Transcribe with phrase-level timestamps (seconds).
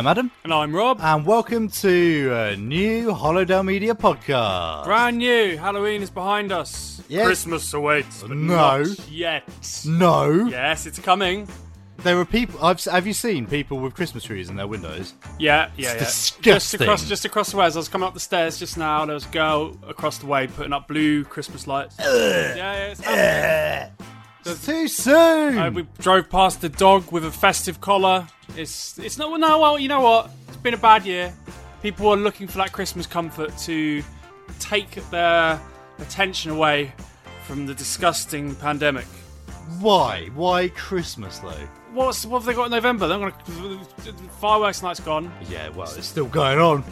[0.00, 0.98] I'm Adam, And I'm Rob.
[1.02, 4.84] and welcome to a new Hollowdale Media podcast.
[4.84, 5.58] Brand new.
[5.58, 7.02] Halloween is behind us.
[7.10, 7.26] Yes.
[7.26, 8.22] Christmas awaits.
[8.22, 8.78] But No.
[8.82, 9.44] Not yet.
[9.84, 11.46] No, Yes, it's coming.
[11.98, 12.64] there are people.
[12.64, 15.12] I've, have you seen people with Christmas trees in their windows?
[15.38, 15.98] Yeah, yeah, yeah.
[15.98, 16.42] disgusting.
[16.44, 17.66] Just across, just across the way.
[17.66, 20.24] As I was coming up the stairs just now, there was a girl across the
[20.24, 21.96] way putting up blue Christmas lights.
[22.00, 22.86] yeah, yeah.
[22.86, 23.92] It's happening.
[24.44, 25.58] Too soon.
[25.58, 28.26] Uh, we drove past the dog with a festive collar.
[28.56, 29.60] It's it's not no.
[29.60, 30.30] Well, you know what?
[30.48, 31.32] It's been a bad year.
[31.82, 34.02] People are looking for that Christmas comfort to
[34.58, 35.60] take their
[35.98, 36.92] attention away
[37.44, 39.06] from the disgusting pandemic.
[39.78, 40.30] Why?
[40.34, 41.52] Why Christmas though?
[41.92, 43.06] What's what have they got in November?
[43.08, 43.34] They're gonna
[44.40, 45.32] fireworks night's gone.
[45.48, 46.84] Yeah, well, it's still going on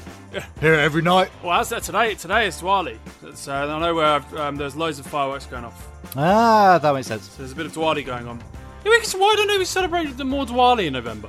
[0.61, 1.31] here every night.
[1.43, 2.99] Well, as that today, today is Diwali.
[3.35, 5.89] so uh, I know where um, there's loads of fireworks going off.
[6.17, 7.29] Ah, that makes sense.
[7.31, 8.39] So there's a bit of Diwali going on.
[8.85, 11.29] Why don't we celebrate the more Diwali in November?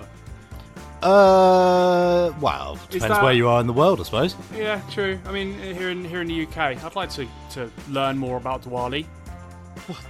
[1.02, 4.36] Uh, well, depends that- where you are in the world, I suppose.
[4.56, 5.20] Yeah, true.
[5.26, 8.64] I mean, here in here in the UK, I'd like to, to learn more about
[8.64, 9.06] Diwali.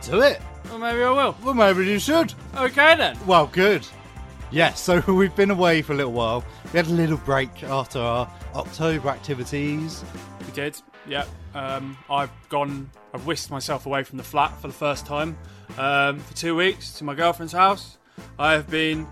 [0.04, 0.42] Do it.
[0.70, 1.36] Well, maybe I will.
[1.44, 2.34] Well, maybe you should.
[2.56, 3.18] Okay then.
[3.26, 3.86] Well, good.
[4.52, 6.44] Yes, so we've been away for a little while.
[6.72, 10.04] We had a little break after our October activities.
[10.46, 10.80] We did.
[11.08, 11.26] Yeah.
[11.56, 12.90] Um, I've gone.
[13.14, 15.36] I've whisked myself away from the flat for the first time
[15.80, 17.98] um, for two weeks to my girlfriend's house.
[18.38, 19.08] I have been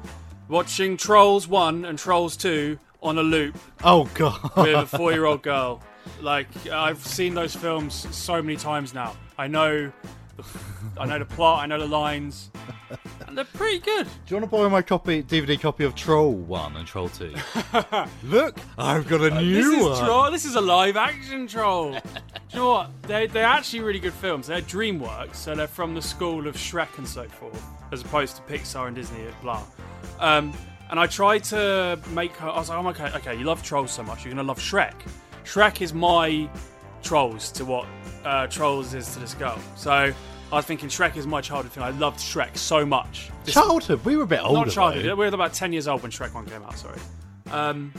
[0.48, 4.52] watching Trolls One and Trolls Two on a loop Oh god.
[4.58, 5.82] with a four-year-old girl.
[6.22, 9.16] Like I've seen those films so many times now.
[9.38, 9.92] I know.
[11.00, 11.64] I know the plot.
[11.64, 12.50] I know the lines,
[13.28, 14.06] and they're pretty good.
[14.06, 17.34] Do you want to borrow my copy, DVD copy of Troll One and Troll Two?
[18.24, 20.06] Look, I've got a new This is one.
[20.06, 20.32] troll.
[20.32, 21.92] This is a live action troll.
[21.92, 22.00] Do
[22.52, 22.90] you know what?
[23.04, 24.48] They they're actually really good films.
[24.48, 28.42] They're DreamWorks, so they're from the school of Shrek and so forth, as opposed to
[28.44, 29.26] Pixar and Disney.
[29.42, 29.64] Blah.
[30.20, 30.54] Um,
[30.90, 32.48] and I tried to make her.
[32.50, 33.36] I was like, oh, okay, okay.
[33.36, 34.94] You love trolls so much, you're gonna love Shrek.
[35.44, 36.50] Shrek is my
[37.04, 37.86] trolls to what
[38.26, 39.58] uh, Trolls is to this girl.
[39.78, 40.12] So
[40.52, 41.84] I was thinking Shrek is my childhood thing.
[41.84, 43.30] I loved Shrek so much.
[43.44, 44.04] This- Childhood.
[44.06, 44.66] We were a bit older.
[44.66, 45.04] not childhood.
[45.06, 45.16] though.
[45.16, 46.78] We were about ten years old when Shrek One came out.
[46.78, 47.00] Sorry,
[47.52, 47.94] um,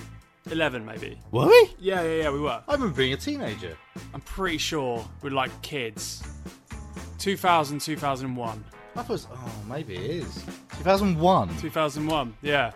[0.50, 1.18] eleven maybe.
[1.30, 1.70] Were we?
[1.78, 2.30] Yeah, yeah, yeah.
[2.30, 2.62] We were.
[2.66, 3.76] I remember being a teenager.
[4.14, 6.22] I'm pretty sure we're like kids.
[7.18, 8.64] 2000, 2001.
[8.96, 10.44] I thought, was oh, maybe it is.
[10.78, 11.48] 2001.
[11.58, 12.70] 2001, yeah.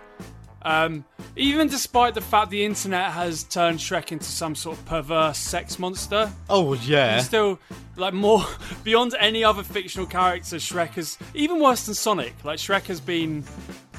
[0.64, 1.04] Um,
[1.36, 5.78] even despite the fact the internet has turned Shrek into some sort of perverse sex
[5.78, 7.16] monster, Oh yeah.
[7.16, 7.58] he's still
[7.96, 8.44] like more
[8.84, 10.56] beyond any other fictional character.
[10.56, 12.34] Shrek has even worse than Sonic.
[12.44, 13.44] Like Shrek has been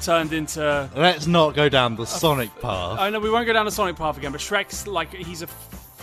[0.00, 0.88] turned into.
[0.96, 2.98] Let's not go down the Sonic path.
[2.98, 5.48] I know we won't go down the Sonic path again, but Shrek's like he's a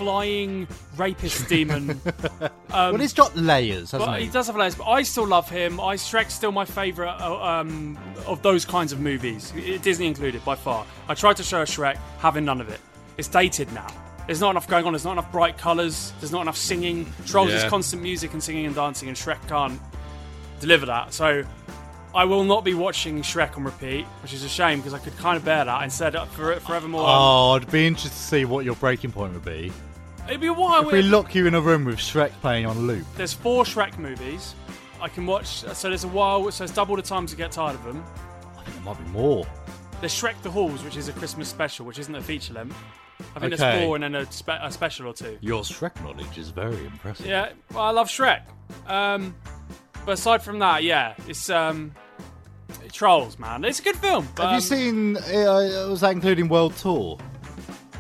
[0.02, 0.68] flying
[0.98, 2.02] rapist demon.
[2.70, 4.26] well, he's got layers, hasn't But he?
[4.26, 5.80] he does have layers, but I still love him.
[5.80, 10.56] I Shrek's still my favourite uh, um, of those kinds of movies, Disney included by
[10.56, 10.86] far.
[11.08, 12.80] I tried to show a Shrek, having none of it.
[13.18, 13.88] It's dated now.
[14.26, 14.94] There's not enough going on.
[14.94, 16.14] There's not enough bright colours.
[16.20, 17.12] There's not enough singing.
[17.26, 19.80] Trolls is constant music and singing and dancing, and Shrek can't
[20.60, 21.14] deliver that.
[21.14, 21.44] So
[22.14, 25.18] I will not be watching Shrek on repeat, which is a shame because I could
[25.18, 27.04] kind of bear that instead of for forevermore.
[27.06, 29.72] Oh, I'd be interested to see what your breaking point would be.
[30.32, 30.86] It'd be a while.
[30.88, 33.06] If we lock you in a room with Shrek playing on loop.
[33.18, 34.56] There's four Shrek movies.
[35.02, 35.48] I can watch.
[35.62, 36.50] So there's a while.
[36.52, 38.02] So it's double the time to get tired of them.
[38.58, 39.46] I think there might be more.
[40.00, 42.78] There's Shrek the Halls, which is a Christmas special, which isn't a feature length.
[43.36, 43.56] I think Okay.
[43.58, 45.38] there's four and then a, spe- a special or two.
[45.42, 47.26] Your Shrek knowledge is very impressive.
[47.26, 48.42] Yeah, well, I love Shrek.
[48.88, 49.36] Um,
[50.06, 51.92] but aside from that, yeah, it's um,
[52.86, 53.64] it Trolls, man.
[53.66, 54.26] It's a good film.
[54.38, 55.18] Have Um, you seen?
[55.18, 57.18] Uh, was that including World Tour?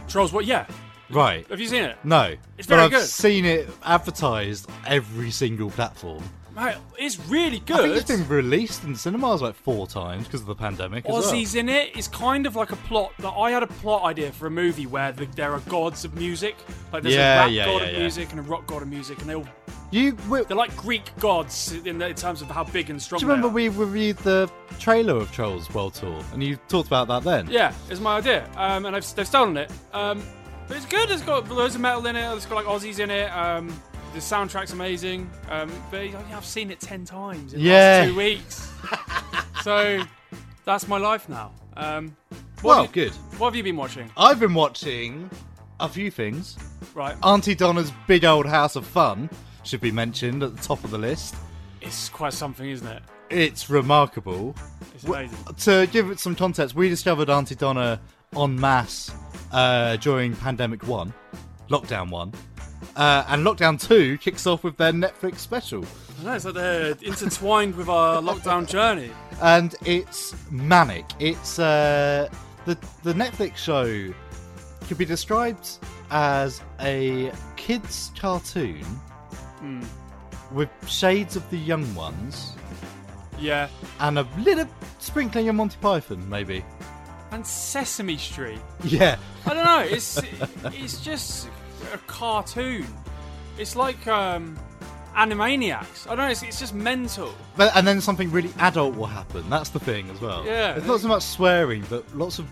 [0.08, 0.31] Trolls?
[0.34, 0.46] What?
[0.46, 0.66] Yeah.
[1.11, 1.47] Right.
[1.47, 1.97] Have you seen it?
[2.03, 2.35] No.
[2.57, 3.01] It's but very I've good.
[3.03, 6.23] seen it advertised every single platform.
[6.55, 7.77] Mate, it's really good.
[7.79, 11.05] I think it's been released in cinemas like four times because of the pandemic.
[11.05, 11.33] As well.
[11.55, 11.96] In it.
[11.96, 14.85] It's kind of like a plot that I had a plot idea for a movie
[14.85, 16.58] where the, there are gods of music.
[16.91, 17.99] Like there's Yeah, a rap yeah, god yeah, of yeah.
[17.99, 19.47] music and a rock god of music, and they all
[19.91, 23.02] You, we, do they're like Greek gods in, the, in terms of how big and
[23.02, 23.19] strong.
[23.19, 23.72] Do you remember they are.
[23.72, 27.47] we reviewed the trailer of Trolls World Tour and you talked about that then?
[27.49, 29.72] Yeah, it's my idea, um, and I've, they've stolen it.
[29.93, 30.22] Um,
[30.72, 31.09] but it's good.
[31.12, 32.34] It's got loads of metal in it.
[32.35, 33.28] It's got like Aussies in it.
[33.35, 33.68] Um,
[34.14, 35.29] the soundtrack's amazing.
[35.50, 37.97] Um, but yeah, I've seen it ten times in the Yeah.
[38.00, 38.72] last two weeks.
[39.64, 40.03] so
[40.64, 41.52] that's my life now.
[41.76, 42.16] Um,
[42.64, 43.12] Well, you- good.
[43.38, 44.09] What have you been watching?
[44.16, 45.29] I've been watching
[45.79, 46.58] a few things.
[46.94, 49.29] Right, Aunty Donna's Big Old House of Fun
[49.64, 51.35] should be mentioned at the top of the list.
[51.82, 53.02] it's quite something, isn't it?
[53.29, 54.56] It's remarkable.
[54.94, 55.38] It's amazing.
[55.59, 58.00] To give it some context, we discovered Aunty Donna
[58.35, 59.11] en masse
[59.51, 61.13] uh, during Pandemic 1,
[61.69, 62.33] Lockdown 1.
[62.95, 65.83] Uh, and Lockdown 2 kicks off with their Netflix special.
[66.22, 69.11] I know, it's like they're intertwined with our lockdown journey.
[69.41, 71.05] And it's manic.
[71.19, 72.29] It's uh,
[72.66, 74.13] the the Netflix show
[74.87, 75.78] could be described
[76.11, 78.83] as a kids cartoon
[79.59, 79.83] Hmm.
[80.51, 82.53] with shades of the young ones
[83.39, 83.67] Yeah.
[83.99, 84.67] and a little
[84.99, 86.63] sprinkling of Monty Python, maybe.
[87.31, 88.59] And Sesame Street.
[88.83, 89.79] Yeah, I don't know.
[89.79, 90.22] It's
[90.66, 91.47] it's just
[91.93, 92.85] a cartoon.
[93.57, 94.57] It's like um,
[95.16, 96.07] Animaniacs.
[96.07, 96.28] I don't know.
[96.28, 97.33] It's, it's just mental.
[97.55, 99.49] but, and then something really adult will happen.
[99.49, 100.45] That's the thing as well.
[100.45, 100.75] Yeah.
[100.75, 102.47] it's not so much swearing, but lots of.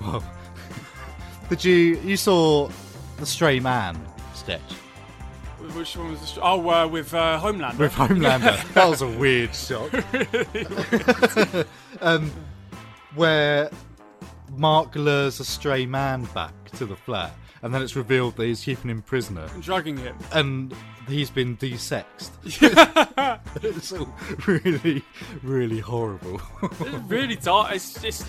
[0.00, 0.24] Well,
[1.48, 2.70] did you you saw
[3.18, 3.98] the Stray Man
[4.34, 4.60] sketch
[5.74, 6.26] Which one was the?
[6.26, 7.78] St- oh, uh, with uh, Homelander.
[7.78, 8.74] with Homelander?
[8.74, 9.90] that was a weird shot.
[12.00, 12.30] um,
[13.14, 13.70] where
[14.56, 17.32] Mark lures a stray man back to the flat,
[17.62, 20.16] and then it's revealed that he's keeping him prisoner, drugging him.
[20.32, 20.74] and
[21.08, 22.30] he's been desexed.
[23.62, 24.08] it's all
[24.46, 25.02] really,
[25.42, 26.40] really horrible.
[26.62, 27.72] It's really dark.
[27.72, 28.26] It's just.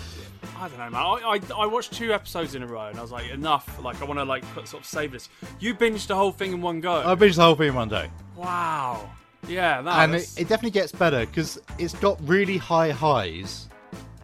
[0.56, 0.94] I don't know, man.
[0.94, 3.82] I, I, I watched two episodes in a row, and I was like, enough.
[3.82, 5.28] Like, I want to like put, sort of save this.
[5.58, 6.94] You binged the whole thing in one go.
[6.94, 9.10] I binged the whole thing in one day, wow.
[9.48, 13.68] Yeah, that and was, it, it definitely gets better because it's got really high highs,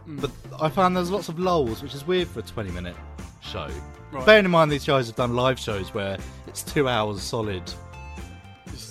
[0.08, 0.16] Hmm.
[0.20, 2.96] but I found there's lots of lulls, which is weird for a 20 minute
[3.43, 3.69] show.
[4.10, 4.25] Right.
[4.25, 6.16] Bearing in mind these guys have done live shows where
[6.46, 7.62] it's two hours solid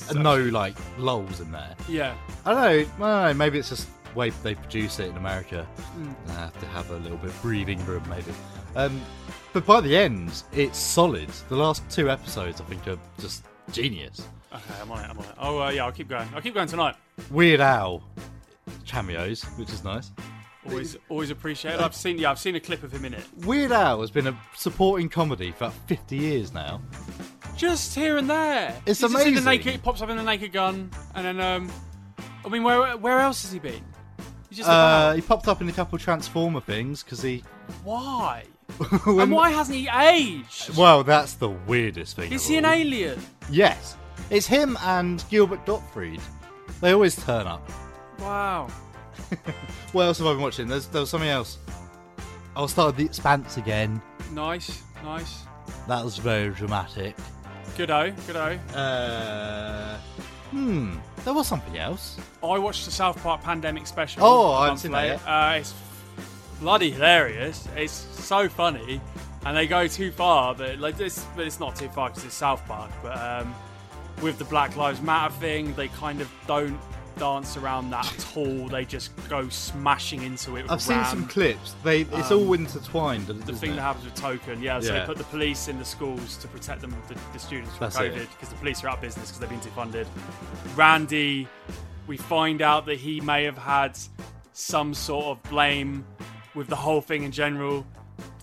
[0.10, 1.76] and no like lulls in there.
[1.90, 2.16] Yeah.
[2.46, 2.68] I don't know.
[2.68, 3.34] I don't know.
[3.34, 5.68] Maybe it's just the way they produce it in America.
[6.28, 8.32] They have to have a little bit of breathing room, maybe.
[8.76, 9.02] Um,
[9.54, 11.30] but by the end, it's solid.
[11.50, 14.28] The last two episodes, I think, are just genius.
[14.54, 15.10] Okay, I'm on it.
[15.10, 15.36] I'm on it.
[15.40, 16.30] Oh uh, yeah, I'll keep going.
[16.36, 16.96] I'll keep going tonight.
[17.32, 18.04] Weird Al
[18.86, 20.12] cameos, which is nice.
[20.70, 21.82] Always, always appreciate it.
[21.82, 23.24] I've seen, yeah, I've seen a clip of him in it.
[23.46, 26.82] Weird Al has been a supporting comedy for about 50 years now.
[27.56, 28.76] Just here and there.
[28.86, 29.46] It's He's just in the amazing.
[29.46, 31.72] naked, he pops up in the Naked Gun, and then um,
[32.46, 33.82] I mean, where where else has he been?
[34.50, 35.16] He's just Uh, about.
[35.16, 37.44] he popped up in a couple Transformer things because he.
[37.84, 38.44] Why?
[39.06, 40.78] when- and why hasn't he aged?
[40.78, 42.32] Well, that's the weirdest thing.
[42.32, 42.74] Is of he an all.
[42.74, 43.20] alien?
[43.50, 43.96] Yes.
[44.30, 46.22] It's him and Gilbert Gottfried.
[46.82, 47.68] They always turn up.
[48.20, 48.68] Wow.
[49.94, 50.68] What else have I been watching?
[50.68, 51.58] There's, there was something else.
[52.56, 54.02] I'll start with The Expanse again.
[54.34, 55.44] Nice, nice.
[55.88, 57.16] That was very dramatic.
[57.78, 58.60] Goodo, goodo.
[58.76, 59.98] Uh,
[60.52, 60.96] hmm.
[61.24, 62.18] There was something else.
[62.44, 64.24] I watched the South Park Pandemic Special.
[64.24, 65.22] Oh, I haven't seen that yet.
[65.26, 65.74] Uh, it's
[66.60, 67.68] bloody hilarious.
[67.76, 69.00] It's so funny,
[69.46, 70.54] and they go too far.
[70.56, 72.92] But like this, but it's not too far because it's South Park.
[73.02, 73.56] But um,
[74.22, 76.80] with the Black Lives Matter thing, they kind of don't
[77.18, 78.68] dance around that at all.
[78.68, 80.64] They just go smashing into it.
[80.64, 81.06] With I've seen ram.
[81.06, 81.76] some clips.
[81.84, 83.28] They It's all um, intertwined.
[83.28, 83.76] the thing it?
[83.76, 84.80] that happens with Token, yeah.
[84.80, 85.00] So Yeah.
[85.02, 87.98] they put the police in the schools to protect them, the, the students from That's.
[87.98, 90.08] COVID, because the police are out of business because they've been defunded.
[90.76, 91.48] Randy,
[92.08, 93.98] we find out that he may have had
[94.54, 96.06] some sort of blame
[96.56, 97.86] with the whole thing in general.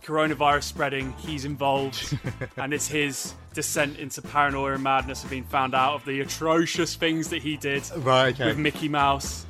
[0.04, 2.16] Coronavirus spreading, he's involved,
[2.58, 6.94] and it's his descent into paranoia and madness of being found out of the atrocious
[6.94, 8.46] things that he did Right, okay.
[8.46, 9.46] with Mickey Mouse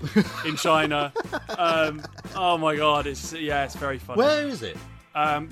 [0.47, 1.13] in China.
[1.59, 2.03] Um,
[2.35, 4.19] oh my god, it's yeah, it's very funny.
[4.19, 4.77] Where is it?
[5.15, 5.51] Um,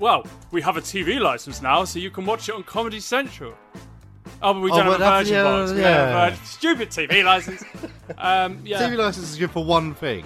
[0.00, 3.54] well, we have a TV license now, so you can watch it on Comedy Central.
[4.42, 5.72] Oh, but we Oh, don't but have a Virgin yeah, box.
[5.72, 6.24] We yeah.
[6.24, 7.62] have a stupid TV license.
[8.18, 10.24] um, yeah, TV license is good for one thing.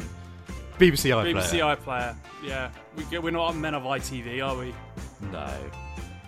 [0.78, 1.34] BBC iPlayer.
[1.34, 2.16] BBC iPlayer.
[2.42, 4.74] Yeah, we we're not men of ITV, are we?
[5.30, 5.50] No.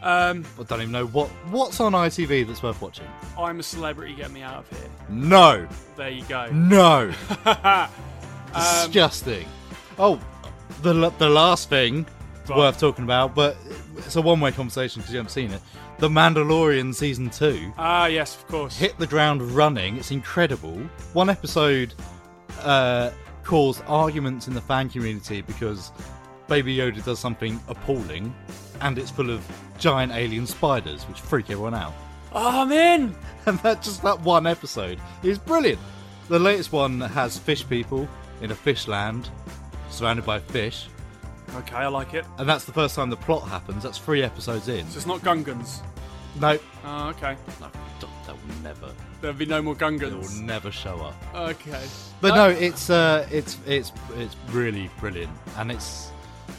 [0.02, 3.06] Um, I don't even know what what's on ITV that's worth watching.
[3.38, 4.14] I'm a celebrity.
[4.14, 4.88] Get me out of here.
[5.10, 5.68] No.
[5.96, 6.48] There you go.
[6.52, 7.12] No.
[8.54, 9.46] Disgusting.
[9.98, 10.18] Oh,
[10.82, 12.06] the the last thing
[12.48, 12.56] Right.
[12.58, 13.56] worth talking about, but
[13.98, 15.60] it's a one way conversation because you haven't seen it.
[15.98, 18.76] The Mandalorian season two Ah, yes, of course.
[18.76, 19.96] hit the ground running.
[19.98, 20.78] It's incredible.
[21.12, 21.94] One episode
[22.62, 23.10] uh,
[23.44, 25.92] caused arguments in the fan community because
[26.48, 28.34] Baby Yoda does something appalling,
[28.80, 29.46] and it's full of
[29.78, 31.92] giant alien spiders, which freak everyone out.
[32.32, 33.14] Oh, I'm in.
[33.46, 35.80] And that just that one episode is brilliant.
[36.28, 38.06] The latest one has fish people
[38.42, 39.30] in a fish land,
[39.90, 40.86] surrounded by fish,
[41.56, 42.24] Okay, I like it.
[42.38, 43.82] and that's the first time the plot happens.
[43.82, 44.86] That's three episodes in.
[44.90, 45.80] So it's not Gungans.
[46.38, 47.34] No, Oh, okay.
[47.60, 47.68] no,
[48.26, 50.02] that will never, There'll be no more Gungans.
[50.02, 50.40] it will Gungans.
[50.42, 51.14] never show up.
[51.34, 51.84] Okay.
[52.20, 56.10] But Uh, no, it's uh, it's it's it's really brilliant, and it's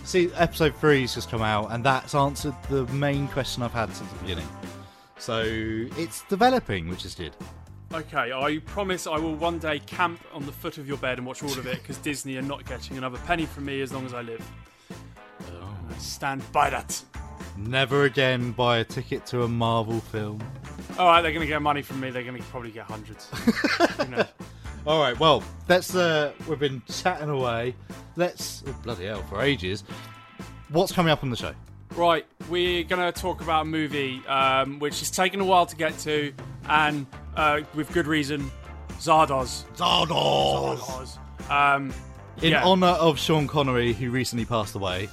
[0.04, 4.12] see episode three's just come out, and that's answered the main question I've had since
[4.12, 4.48] the beginning.
[5.18, 7.36] So it's developing, which is good.
[7.94, 11.28] Okay, I promise I will one day camp on the foot of your bed and
[11.28, 14.06] watch all of it because Disney are not getting another penny from me as long
[14.06, 14.42] as I live.
[15.42, 15.78] Oh.
[15.90, 17.04] I stand by that.
[17.58, 20.42] Never again buy a ticket to a Marvel film.
[20.98, 22.10] All right, they're going to get money from me.
[22.10, 23.26] They're going to probably get hundreds.
[23.98, 24.26] Who knows?
[24.86, 25.94] All right, well, let's.
[25.96, 27.76] Uh, we've been chatting away.
[28.16, 28.64] Let's.
[28.66, 29.84] Oh, bloody hell, for ages.
[30.70, 31.54] what's coming up on the show?
[31.96, 35.76] Right, we're going to talk about a movie um, which has taken a while to
[35.76, 36.34] get to,
[36.68, 38.50] and uh, with good reason
[38.94, 39.66] Zardoz.
[39.76, 40.78] Zardoz!
[40.80, 41.52] Zardoz.
[41.52, 41.94] Um,
[42.42, 42.64] In yeah.
[42.64, 45.10] honour of Sean Connery, who recently passed away,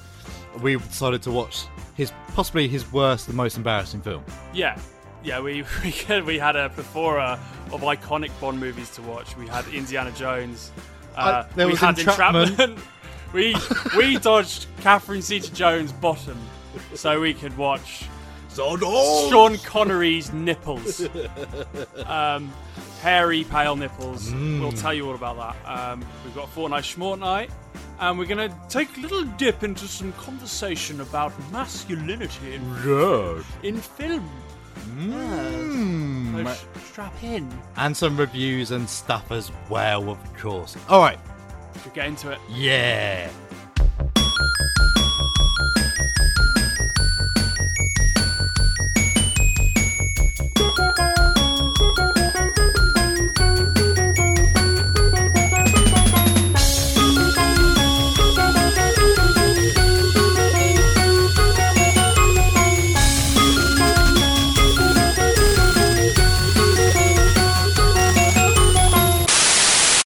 [0.63, 4.25] we decided to watch his possibly his worst the most embarrassing film.
[4.55, 4.81] Yeah,
[5.25, 5.41] yeah.
[5.41, 7.39] We we, had- we had a plethora
[7.73, 9.37] of iconic Bond movies to watch.
[9.37, 10.73] We had Indiana Jones.
[11.17, 12.79] Uh, Uh, there we was had Entrapment.
[13.33, 13.55] we
[13.97, 16.39] we dodged Catherine Zeta-Jones' bottom,
[16.95, 18.05] so we could watch
[18.51, 19.29] Zardoz!
[19.31, 21.07] Sean Connery's nipples.
[22.07, 22.53] um,
[23.03, 24.33] hairy, pale nipples.
[24.33, 25.69] We'll tell you all about that.
[25.69, 27.51] Um, we've got Fortnite Schmortnight.
[28.01, 33.45] And we're going to take a little dip into some conversation about masculinity in, Good.
[33.65, 34.29] in film.
[34.97, 36.45] Mm.
[36.45, 37.49] So sh- strap in.
[37.77, 40.77] And some reviews and stuff as well, of course.
[40.89, 41.19] All right.
[41.83, 42.39] Should get into it.
[42.51, 43.31] Yeah.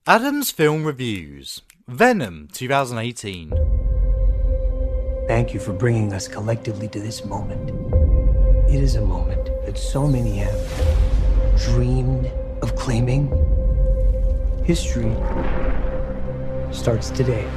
[0.05, 1.63] Adams Film Reviews.
[1.87, 3.51] Venom 2018.
[5.29, 7.71] Thank you for bringing us collectively to this moment.
[8.69, 12.27] It is a moment that so many have dreamed
[12.63, 13.29] of claiming.
[14.65, 15.15] History
[16.73, 17.49] starts today.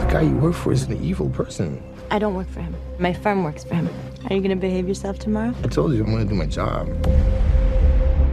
[0.00, 1.82] The guy you work for is an evil person.
[2.10, 2.74] I don't work for him.
[2.98, 3.90] My firm works for him.
[4.30, 5.54] Are you gonna behave yourself tomorrow?
[5.64, 6.86] I told you I'm gonna do my job.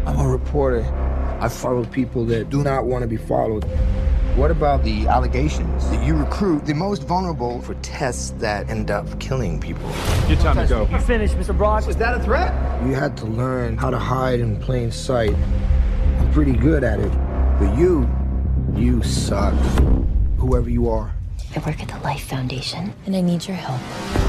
[0.05, 0.83] I'm a reporter.
[1.39, 3.63] I follow people that do not want to be followed.
[4.35, 9.21] What about the allegations that you recruit the most vulnerable for tests that end up
[9.21, 9.89] killing people?
[10.27, 10.85] Your time to go.
[10.99, 11.57] Finished, Mr.
[11.57, 11.87] Brock.
[11.87, 12.51] Was that a threat?
[12.85, 15.33] You had to learn how to hide in plain sight.
[16.19, 17.11] I'm pretty good at it.
[17.57, 18.09] But you,
[18.73, 19.53] you suck.
[20.39, 21.13] Whoever you are.
[21.55, 24.24] I work at the Life Foundation, and I need your help.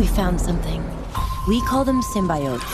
[0.00, 0.82] We found something.
[1.46, 2.64] We call them symbiotes.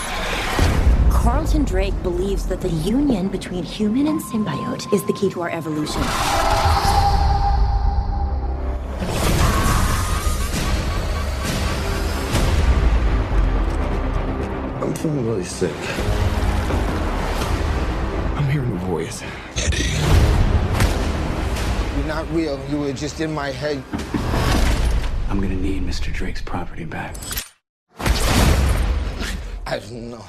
[1.10, 5.50] Carlton Drake believes that the union between human and symbiote is the key to our
[5.50, 6.00] evolution.
[14.80, 15.74] I'm feeling really sick.
[18.36, 19.24] I'm hearing a voice.
[19.56, 19.82] Eddie.
[21.98, 22.64] You're not real.
[22.70, 23.82] You were just in my head.
[25.36, 26.10] I'm gonna need Mr.
[26.10, 27.14] Drake's property back.
[29.66, 30.24] I don't know.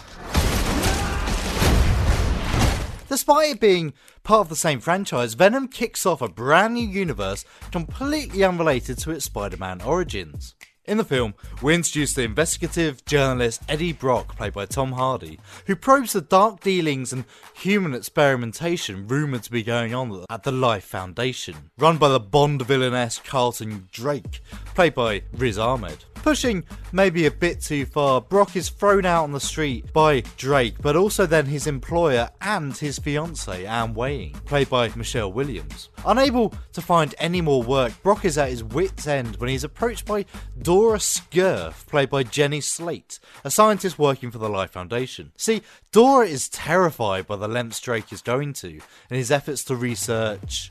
[3.07, 7.45] Despite it being part of the same franchise, Venom kicks off a brand new universe
[7.71, 10.55] completely unrelated to its Spider Man origins.
[10.87, 15.75] In the film, we introduce the investigative journalist Eddie Brock, played by Tom Hardy, who
[15.75, 20.85] probes the dark dealings and human experimentation rumoured to be going on at the Life
[20.85, 24.41] Foundation, run by the Bond villainess Carlton Drake,
[24.75, 26.05] played by Riz Ahmed.
[26.27, 30.75] Pushing maybe a bit too far, Brock is thrown out on the street by Drake,
[30.81, 35.87] but also then his employer and his fiancée, Anne Weying, played by Michelle Williams.
[36.05, 40.05] Unable to find any more work, Brock is at his wits' end when he's approached
[40.05, 40.25] by
[40.61, 45.31] Dora Skirth, played by Jenny Slate, a scientist working for the Life Foundation.
[45.37, 45.61] See,
[45.93, 50.69] Dora is terrified by the lengths Drake is going to in his efforts to research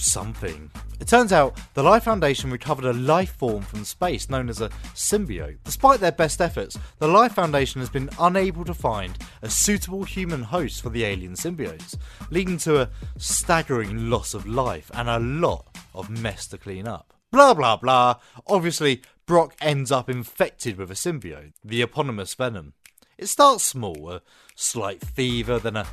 [0.00, 0.70] something.
[1.00, 4.68] It turns out the Life Foundation recovered a life form from space known as a
[4.94, 5.58] symbiote.
[5.64, 10.42] Despite their best efforts, the Life Foundation has been unable to find a suitable human
[10.42, 11.96] host for the alien symbiotes,
[12.30, 17.14] leading to a staggering loss of life and a lot of mess to clean up.
[17.30, 18.16] Blah blah blah.
[18.46, 22.72] Obviously, Brock ends up infected with a symbiote, the eponymous Venom.
[23.18, 24.22] It starts small, a
[24.54, 25.86] slight fever, then a,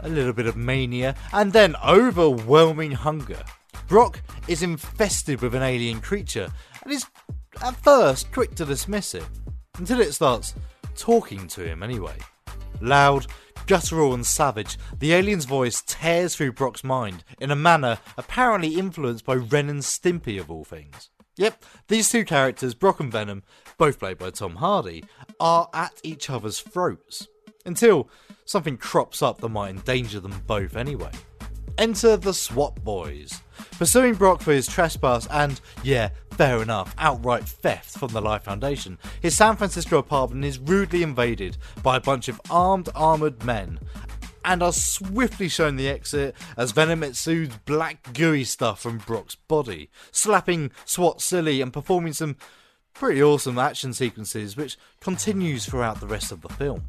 [0.00, 3.42] a little bit of mania, and then overwhelming hunger.
[3.88, 6.48] Brock is infested with an alien creature
[6.82, 7.06] and is
[7.62, 9.28] at first quick to dismiss it,
[9.78, 10.54] until it starts
[10.96, 12.16] talking to him anyway.
[12.80, 13.26] Loud,
[13.66, 19.24] guttural, and savage, the alien's voice tears through Brock's mind in a manner apparently influenced
[19.24, 21.10] by Ren and Stimpy of all things.
[21.36, 23.42] Yep, these two characters, Brock and Venom,
[23.78, 25.04] both played by Tom Hardy,
[25.40, 27.28] are at each other's throats.
[27.64, 28.08] Until
[28.44, 31.10] something crops up that might endanger them both anyway.
[31.78, 33.40] Enter the SWAT boys.
[33.78, 38.98] Pursuing Brock for his trespass and, yeah, fair enough, outright theft from the Life Foundation,
[39.20, 43.78] his San Francisco apartment is rudely invaded by a bunch of armed, armoured men.
[44.44, 49.88] and are swiftly shown the exit as Venom exudes black gooey stuff from Brock's body,
[50.10, 52.36] slapping SWAT silly and performing some
[52.92, 56.82] pretty awesome action sequences which continues throughout the rest of the film.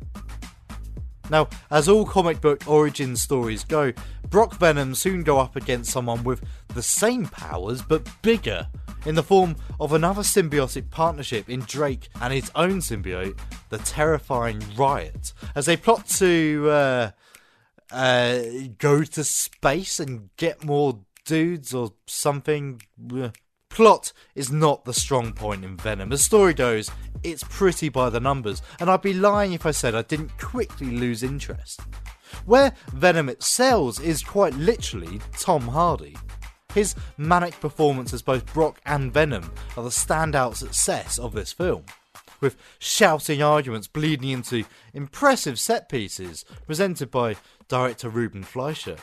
[1.29, 3.93] Now, as all comic book origin stories go,
[4.29, 8.67] Brock Venom soon go up against someone with the same powers but bigger,
[9.05, 13.37] in the form of another symbiotic partnership in Drake and his own symbiote,
[13.69, 17.11] the terrifying Riot, as they plot to uh,
[17.91, 18.41] uh,
[18.77, 22.81] go to space and get more dudes or something.
[23.73, 26.09] Plot is not the strong point in Venom.
[26.09, 26.91] The story goes,
[27.23, 30.91] it's pretty by the numbers, and I'd be lying if I said I didn't quickly
[30.91, 31.81] lose interest.
[32.45, 36.15] Where Venom excels is quite literally Tom Hardy.
[36.75, 41.85] His manic performance as both Brock and Venom are the standout success of this film,
[42.41, 47.37] with shouting arguments bleeding into impressive set pieces presented by
[47.69, 48.97] director Ruben Fleischer.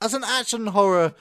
[0.00, 1.14] As an action horror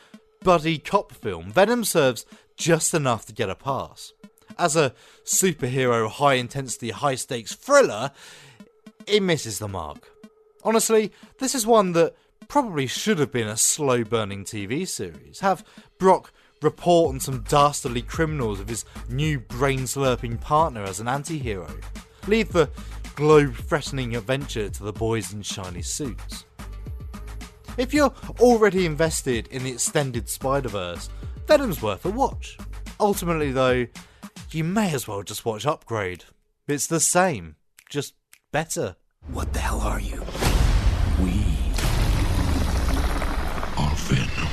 [0.43, 2.25] buddy cop film, Venom serves
[2.55, 4.13] just enough to get a pass.
[4.57, 8.11] As a superhero high intensity, high stakes thriller,
[9.05, 10.09] it misses the mark.
[10.63, 12.15] Honestly, this is one that
[12.47, 15.39] probably should have been a slow burning TV series.
[15.41, 15.63] Have
[15.97, 21.37] Brock report on some dastardly criminals of his new brain slurping partner as an anti
[21.37, 21.69] hero.
[22.27, 22.69] Leave the
[23.15, 26.45] globe threatening adventure to the boys in shiny suits.
[27.77, 31.11] If you're already invested in the extended Spider Verse,
[31.45, 32.57] Venom's worth a watch.
[32.99, 33.85] Ultimately, though,
[34.49, 36.23] you may as well just watch Upgrade.
[36.67, 37.55] It's the same,
[37.87, 38.15] just
[38.51, 38.95] better.
[39.27, 40.21] What the hell are you?
[41.21, 41.43] We
[43.77, 44.47] are Venom.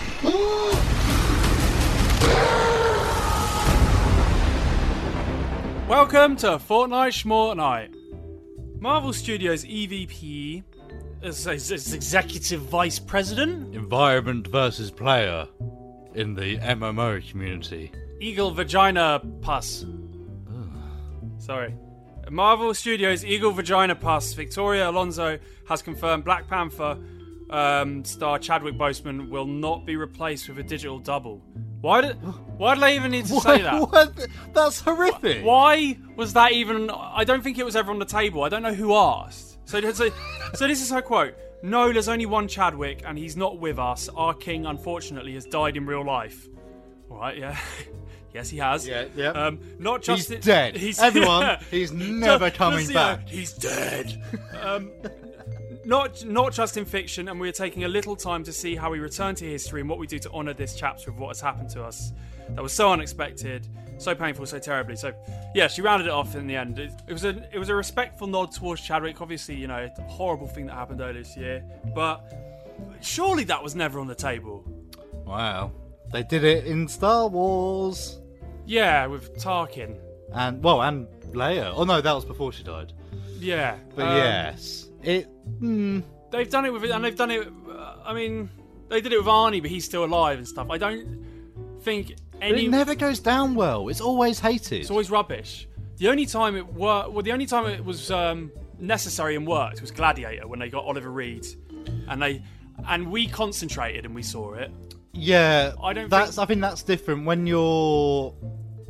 [5.88, 7.94] Welcome to Fortnite Schmortnight.
[8.79, 10.62] Marvel Studios EVP,
[11.25, 15.49] as, as, as Executive Vice President, Environment versus player
[16.15, 17.91] in the MMO community.
[18.21, 19.85] Eagle Vagina Pus.
[21.39, 21.75] Sorry.
[22.31, 26.99] Marvel Studios Eagle Vagina Pus, Victoria Alonso has confirmed Black Panther
[27.51, 31.43] um, star Chadwick Boseman will not be replaced with a digital double.
[31.81, 32.15] Why did
[32.57, 33.81] Why did I even need to say that?
[33.81, 34.27] What?
[34.55, 35.45] That's horrific.
[35.45, 36.91] Why was that even?
[36.91, 38.43] I don't think it was ever on the table.
[38.43, 39.54] I don't know who asked.
[39.66, 40.11] So, so,
[40.55, 41.35] so this is her quote.
[41.62, 44.09] No, there's only one Chadwick, and he's not with us.
[44.14, 46.46] Our king, unfortunately, has died in real life.
[47.11, 47.59] All right, yeah.
[48.35, 48.85] Yes, he has.
[48.85, 49.29] Yeah, yeah.
[49.29, 50.77] Um, not just He's dead.
[50.98, 53.29] Everyone, he's never Just- coming just, back.
[53.29, 54.20] He's dead.
[54.61, 54.90] um,
[55.85, 58.98] not not just in fiction, and we're taking a little time to see how we
[58.98, 61.70] return to history and what we do to honour this chapter of what has happened
[61.70, 62.12] to us.
[62.48, 64.96] That was so unexpected, so painful, so terribly.
[64.96, 65.12] So,
[65.54, 66.78] yeah, she rounded it off in the end.
[66.78, 69.20] It, it was a it was a respectful nod towards Chadwick.
[69.20, 72.33] Obviously, you know, a horrible thing that happened earlier this year, but
[73.00, 74.64] surely that was never on the table.
[75.24, 75.72] Wow.
[76.12, 78.20] They did it in Star Wars.
[78.66, 79.98] Yeah, with Tarkin.
[80.33, 81.72] And, well, and Leia.
[81.74, 82.92] Oh, no, that was before she died.
[83.38, 84.88] Yeah, But um, yes.
[85.02, 85.28] It.
[85.61, 87.46] Mm, They've done it with it, and they've done it.
[87.68, 88.48] Uh, I mean,
[88.88, 90.68] they did it with Arnie, but he's still alive and stuff.
[90.70, 91.24] I don't
[91.83, 92.66] think any.
[92.66, 93.88] it never goes down well.
[93.88, 94.81] It's always hated.
[94.81, 95.68] It's always rubbish.
[95.97, 99.81] The only time it worked, well, the only time it was um, necessary and worked
[99.81, 101.47] was Gladiator when they got Oliver Reed,
[102.09, 102.42] and they
[102.88, 104.70] and we concentrated and we saw it
[105.14, 106.35] yeah, I don't That's.
[106.35, 108.31] think- I think that's different when you're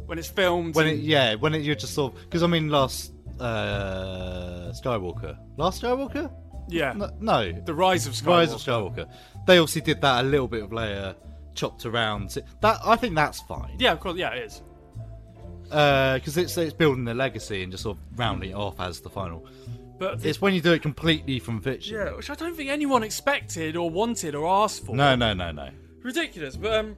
[0.07, 0.75] when it's filmed.
[0.75, 5.37] when it yeah when it, you're just sort of because I mean last uh Skywalker
[5.57, 6.33] last Skywalker
[6.69, 8.27] yeah, no, no the Rise of Skywalker.
[8.27, 9.11] Rise of Skywalker
[9.47, 11.15] they obviously did that a little bit of Leia
[11.55, 14.17] chopped around that I think that's fine Yeah, of course.
[14.17, 14.63] Yeah, it is.
[15.65, 19.11] because it's it's building the legacy and just sort of rounding it off as the
[19.11, 19.47] final
[19.99, 22.71] But the- it's when you do it completely from fiction yeah, which I don't think
[22.71, 24.95] anyone expected or wanted or asked for.
[24.97, 25.69] no no no no
[26.03, 26.57] ridiculous.
[26.57, 26.97] But um,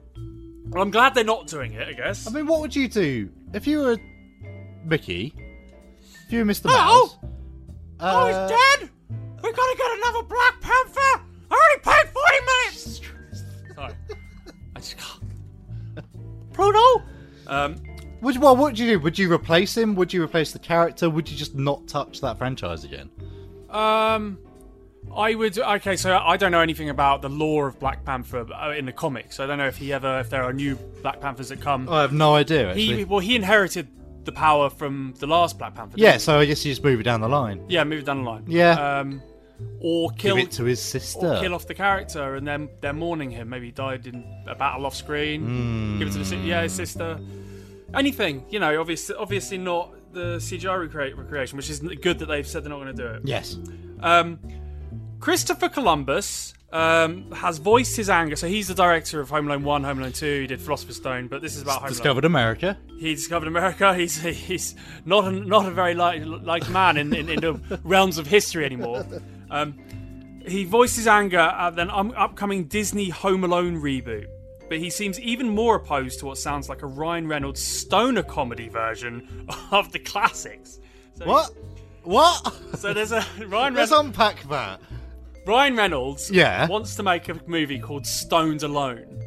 [0.69, 1.87] well, I'm glad they're not doing it.
[1.87, 2.27] I guess.
[2.27, 3.97] I mean what would you do if you were
[4.85, 5.33] Mickey
[6.25, 6.65] if you were Mr.
[6.65, 6.69] Oh!
[6.69, 7.17] Mouse
[7.99, 8.89] Oh, he's uh, dead!
[9.41, 11.23] We gotta get another Black Panther!
[11.49, 12.73] I already paid 40 million!
[13.75, 13.93] Sorry.
[14.77, 16.05] I just can't.
[16.53, 17.03] Pluto!
[17.47, 17.81] Um,
[18.21, 18.99] Would you, well, what would you do?
[18.99, 19.95] Would you replace him?
[19.95, 21.09] Would you replace the character?
[21.09, 23.09] Would you just not touch that franchise again?
[23.71, 24.37] um,
[25.15, 25.57] I would.
[25.57, 28.91] Okay, so I don't know anything about the lore of Black Panther uh, in the
[28.91, 29.39] comics.
[29.39, 31.89] I don't know if he ever, if there are new Black Panthers that come.
[31.89, 32.69] I have no idea.
[32.69, 32.97] Actually.
[32.97, 33.87] he, well, he inherited
[34.25, 35.95] the power from the last Black Panther.
[35.97, 37.65] yeah, so I guess you just move it down the line.
[37.67, 38.43] yeah, move it down the line.
[38.47, 38.99] Yeah.
[38.99, 39.21] Um,
[39.79, 41.37] or kill Give it to his or sister.
[41.41, 43.49] kill off the character and then they're mourning him.
[43.49, 45.97] Maybe he died in a battle off screen.
[45.99, 47.19] Give it to the si- yeah his sister.
[47.93, 48.79] Anything, you know.
[48.79, 52.81] Obviously, obviously not the CGI recre- recreation, which is good that they've said they're not
[52.81, 53.21] going to do it.
[53.23, 53.57] Yes.
[54.01, 54.39] Um,
[55.19, 58.35] Christopher Columbus um, has voiced his anger.
[58.35, 60.41] So he's the director of Home Alone 1, Home Alone 2.
[60.41, 62.77] He did Philosopher's Stone, but this is about Home Discovered America.
[62.99, 63.93] He discovered America.
[63.97, 68.17] He's he's not a, not a very like like man in, in, in the realms
[68.17, 69.05] of history anymore.
[69.49, 69.77] Um,
[70.45, 74.27] he voices anger at an um, upcoming Disney Home Alone reboot.
[74.69, 78.67] But he seems even more opposed to what sounds like a Ryan Reynolds stoner comedy
[78.67, 80.79] version of the classics.
[81.15, 81.51] So What?
[82.03, 82.53] What?
[82.77, 84.07] So there's a Ryan Let's Reynolds.
[84.09, 84.81] unpack that.
[85.45, 86.67] Ryan Reynolds Yeah.
[86.67, 89.21] wants to make a movie called Stoned Alone,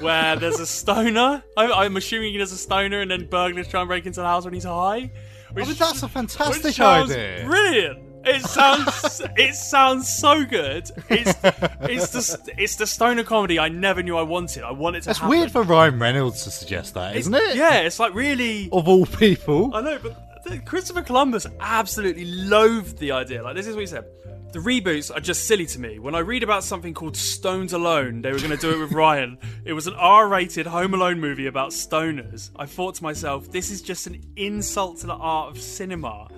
[0.00, 1.42] where there's a stoner.
[1.56, 4.44] I'm, I'm assuming there's a stoner, and then burglars try and break into the house
[4.44, 5.10] when he's high.
[5.52, 7.44] Which, I mean, that's a fantastic idea.
[7.44, 8.03] Brilliant.
[8.26, 10.90] It sounds it sounds so good.
[11.10, 11.34] It's
[11.82, 14.62] it's the it's the stoner comedy I never knew I wanted.
[14.62, 15.10] I wanted to.
[15.10, 15.30] It's happen.
[15.36, 17.56] weird for Ryan Reynolds to suggest that, It's- isn't it?
[17.56, 18.68] Yeah, it's like really.
[18.72, 19.74] Of all people.
[19.74, 23.42] I know, but Christopher Columbus absolutely loathed the idea.
[23.42, 24.04] Like, this is what he said.
[24.52, 25.98] The reboots are just silly to me.
[25.98, 28.92] When I read about something called Stoned Alone, they were going to do it with
[28.92, 29.36] Ryan.
[29.64, 32.50] It was an R rated Home Alone movie about stoners.
[32.54, 36.28] I thought to myself, this is just an insult to the art of cinema.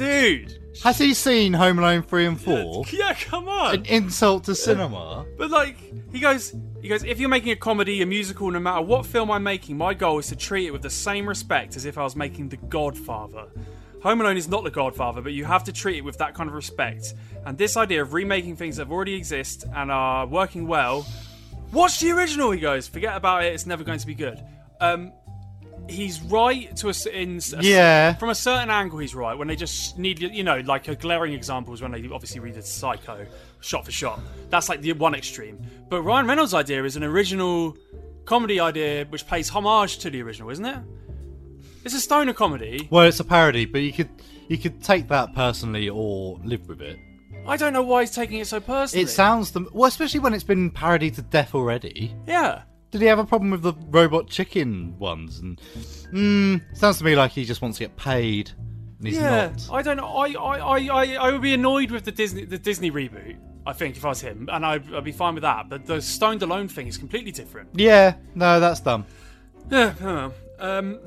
[0.00, 0.58] Dude!
[0.82, 2.84] Has he seen Home Alone 3 and 4?
[2.90, 3.74] Yeah, come on!
[3.74, 5.26] An insult to cinema?
[5.36, 5.76] But like,
[6.10, 7.04] he goes, he goes.
[7.04, 10.18] If you're making a comedy, a musical, no matter what film I'm making, my goal
[10.18, 13.48] is to treat it with the same respect as if I was making The Godfather.
[14.02, 16.48] Home Alone is not The Godfather, but you have to treat it with that kind
[16.48, 17.12] of respect.
[17.44, 21.06] And this idea of remaking things that already exist and are working well.
[21.72, 22.52] Watch the original.
[22.52, 23.52] He goes, forget about it.
[23.52, 24.42] It's never going to be good.
[24.80, 25.12] Um,
[25.88, 28.14] he's right to a, in a, Yeah.
[28.14, 31.32] from a certain angle he's right when they just need you know like a glaring
[31.32, 33.26] example is when they obviously redid psycho
[33.60, 37.76] shot for shot that's like the one extreme but ryan reynolds idea is an original
[38.24, 40.78] comedy idea which pays homage to the original isn't it
[41.84, 44.10] it's a stoner comedy Well, it's a parody, but you could
[44.48, 46.98] you could take that personally or live with it.
[47.46, 50.34] i don't know why he's taking it so personally It sounds the well, especially when
[50.34, 52.14] it's been parodied to death already.
[52.26, 55.38] yeah Did he have a problem with the robot chicken ones?
[55.38, 55.60] And
[56.12, 58.50] mm, sounds to me like he just wants to get paid,
[58.98, 59.68] and he's yeah not.
[59.72, 62.58] i don't know I, I i i i would be annoyed with the disney the
[62.58, 65.68] disney reboot I think if I was him, and I'd, I'd be fine with that.
[65.68, 67.68] But the stoned alone thing is completely different.
[67.74, 69.06] Yeah, no, that's dumb.
[69.70, 70.32] Yeah, I don't know.
[70.58, 70.98] Um,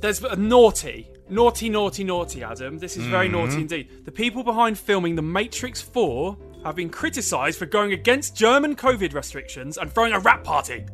[0.00, 2.78] there's a naughty, naughty, naughty, naughty, Adam.
[2.78, 4.04] This is very naughty indeed.
[4.04, 9.14] The people behind filming The Matrix 4 have been criticised for going against German COVID
[9.14, 10.86] restrictions and throwing a wrap party.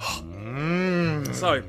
[0.00, 1.24] Hmm.
[1.32, 1.62] So,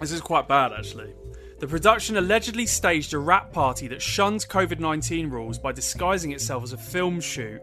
[0.00, 1.14] this is quite bad actually.
[1.58, 6.64] The production allegedly staged a wrap party that shuns COVID 19 rules by disguising itself
[6.64, 7.62] as a film shoot.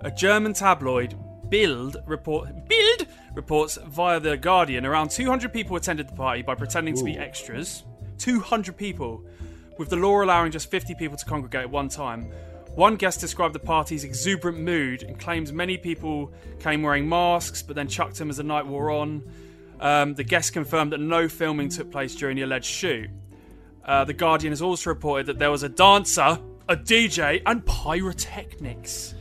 [0.00, 1.14] A German tabloid,
[1.50, 6.96] Bild, report, Bild reports via The Guardian around 200 people attended the party by pretending
[6.96, 7.84] to be extras.
[8.18, 9.22] 200 people,
[9.78, 12.32] with the law allowing just 50 people to congregate at one time.
[12.76, 17.74] One guest described the party's exuberant mood and claims many people came wearing masks but
[17.74, 19.22] then chucked them as the night wore on.
[19.80, 23.08] Um, the guest confirmed that no filming took place during the alleged shoot.
[23.82, 29.14] Uh, the Guardian has also reported that there was a dancer, a DJ, and pyrotechnics.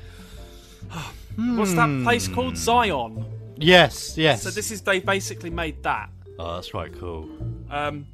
[1.38, 2.58] What's that place called?
[2.58, 3.26] Zion.
[3.56, 4.44] Yes, yes.
[4.44, 6.10] So this is they basically made that.
[6.40, 7.30] oh, that's right, cool.
[7.70, 8.06] Um,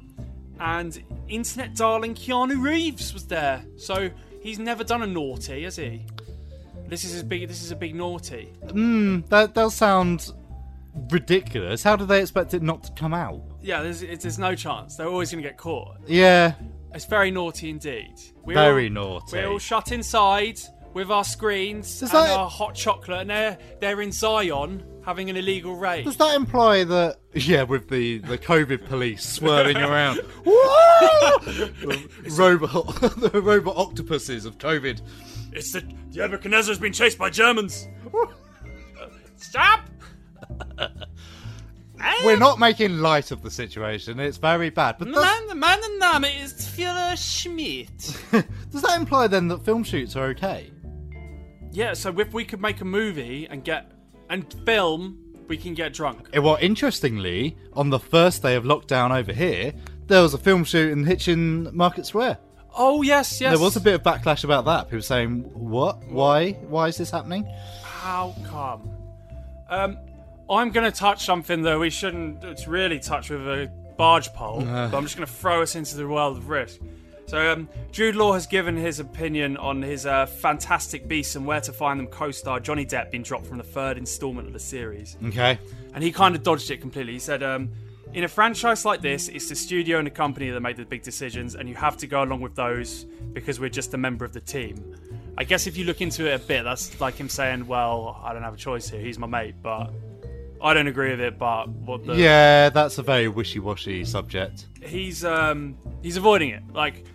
[0.60, 3.64] and internet darling Keanu Reeves was there.
[3.76, 4.08] So
[4.42, 6.04] he's never done a naughty, has he?
[6.88, 7.48] This is his big.
[7.48, 8.52] This is a big naughty.
[8.70, 9.20] Hmm.
[9.28, 10.30] That does sound
[11.10, 11.82] ridiculous.
[11.82, 13.40] How do they expect it not to come out?
[13.62, 14.96] Yeah, there's, it's, there's no chance.
[14.96, 15.96] They're always going to get caught.
[16.06, 16.54] Yeah,
[16.94, 18.14] It's very naughty indeed.
[18.44, 19.38] We're very all, naughty.
[19.38, 20.58] We're all shut inside
[20.92, 25.30] with our screens Does and that- our hot chocolate, and they're they're in Zion having
[25.30, 26.04] an illegal raid.
[26.04, 27.18] Does that imply that?
[27.34, 33.00] Yeah, with the the COVID police swirling around, the robot
[33.32, 35.00] the robot octopuses of COVID.
[35.52, 37.88] It's the the Nebuchadnezzar's been chased by Germans.
[39.36, 39.88] Stop!
[42.24, 44.18] We're not making light of the situation.
[44.18, 44.96] It's very bad.
[44.98, 48.16] But does, Man, mein Name is Führer Schmidt.
[48.70, 50.70] does that imply then that film shoots are okay?
[51.72, 53.90] yeah, so if we could make a movie and get
[54.30, 56.28] and film, we can get drunk.
[56.32, 59.72] Eh, Well, interestingly, on the first day of lockdown over here,
[60.06, 62.38] there was a film shoot in Hitchin Market Square.
[62.74, 63.52] Oh yes, yes.
[63.52, 64.88] There was a bit of backlash about that.
[64.88, 66.02] People saying, "What?
[66.08, 66.52] Why?
[66.52, 67.46] Why is this happening?"
[67.82, 68.88] How come?
[69.68, 69.98] Um,
[70.50, 74.60] I'm going to touch something that we shouldn't it's really touch with a barge pole,
[74.62, 76.80] but I'm just going to throw us into the world of risk.
[77.32, 81.62] So, um, Jude Law has given his opinion on his uh, Fantastic Beasts and Where
[81.62, 84.60] to Find Them co star Johnny Depp being dropped from the third installment of the
[84.60, 85.16] series.
[85.24, 85.58] Okay.
[85.94, 87.14] And he kind of dodged it completely.
[87.14, 87.70] He said, um,
[88.12, 91.02] in a franchise like this, it's the studio and the company that made the big
[91.02, 94.34] decisions, and you have to go along with those because we're just a member of
[94.34, 94.94] the team.
[95.38, 98.34] I guess if you look into it a bit, that's like him saying, "Well, I
[98.34, 99.00] don't have a choice here.
[99.00, 99.90] He's my mate." But
[100.60, 101.38] I don't agree with it.
[101.38, 104.66] But what the Yeah, that's a very wishy-washy subject.
[104.82, 106.62] he's um he's avoiding it.
[106.74, 107.06] Like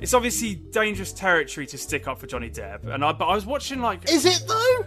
[0.00, 2.86] it's obviously dangerous territory to stick up for Johnny Depp.
[2.86, 4.84] And I but I was watching like Is it though?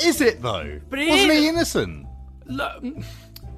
[0.00, 0.80] Is it though?
[0.88, 2.06] But it Wasn't is- he innocent?
[2.46, 2.84] Look,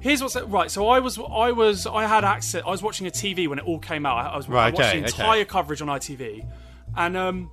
[0.01, 0.69] here's what's right.
[0.69, 2.61] So I was, I was, I had access.
[2.63, 4.17] I was watching a TV when it all came out.
[4.31, 5.23] I, was Right, watching okay, the okay.
[5.23, 6.45] entire coverage on ITV,
[6.95, 7.49] and um,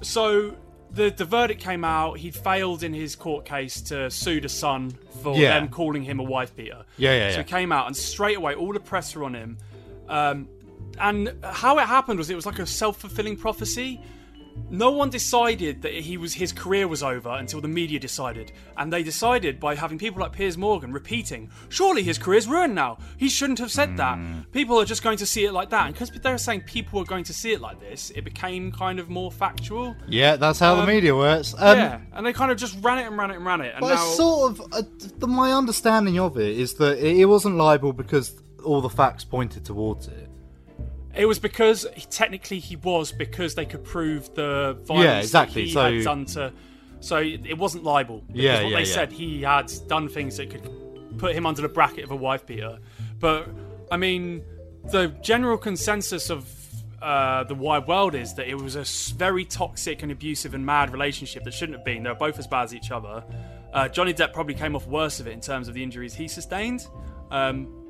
[0.00, 0.54] so
[0.90, 2.18] the the verdict came out.
[2.18, 5.58] He failed in his court case to sue the Sun for Yeah.
[5.58, 6.84] them calling him a wife beater.
[6.96, 7.40] Yeah, yeah, So yeah.
[7.40, 9.58] it came out, and straight away all the press were on him.
[10.08, 10.48] Um,
[11.00, 14.00] and how it happened was it was like a self fulfilling prophecy
[14.70, 18.92] no one decided that he was his career was over until the media decided, and
[18.92, 22.98] they decided by having people like Piers Morgan repeating, "Surely his career's ruined now.
[23.16, 24.18] He shouldn't have said that."
[24.52, 26.98] People are just going to see it like that, and because they were saying people
[26.98, 29.96] were going to see it like this, it became kind of more factual.
[30.08, 31.54] Yeah, that's how the Um, media works.
[31.58, 33.72] Um, yeah, and they kind of just ran it and ran it and ran it,
[33.74, 34.82] and But now sort of uh,
[35.18, 39.24] the, my understanding of it is that it, it wasn't libel because all the facts
[39.24, 40.28] pointed towards it.
[41.16, 45.62] It was because he, technically he was because they could prove the violence Yeah, exactly,
[45.62, 46.52] that he so- had done to.
[47.00, 48.22] So it wasn't libel.
[48.26, 48.94] Because Yeah, what yeah, they yeah.
[48.94, 52.46] said he had done things that could put him under the bracket of a wife
[52.46, 52.78] beater.
[53.20, 53.48] But
[53.92, 54.42] I mean,
[54.90, 56.48] the general consensus of
[57.02, 58.84] uh, the wide world is that it was a
[59.16, 62.02] very toxic and abusive and mad relationship that shouldn't have been.
[62.04, 63.22] They were both as bad as each other.
[63.74, 66.26] Uh, Johnny Depp probably came off worse of it in terms of the injuries he
[66.26, 66.86] sustained.
[67.30, 67.83] Um,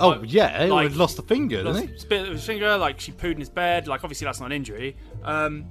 [0.00, 2.04] Oh Like- yeah, he like- lost a finger, lost didn't he?
[2.04, 3.88] a bit of his finger, like she pooed in his bed.
[3.88, 4.96] Like obviously that's not an injury.
[5.24, 5.64] Um,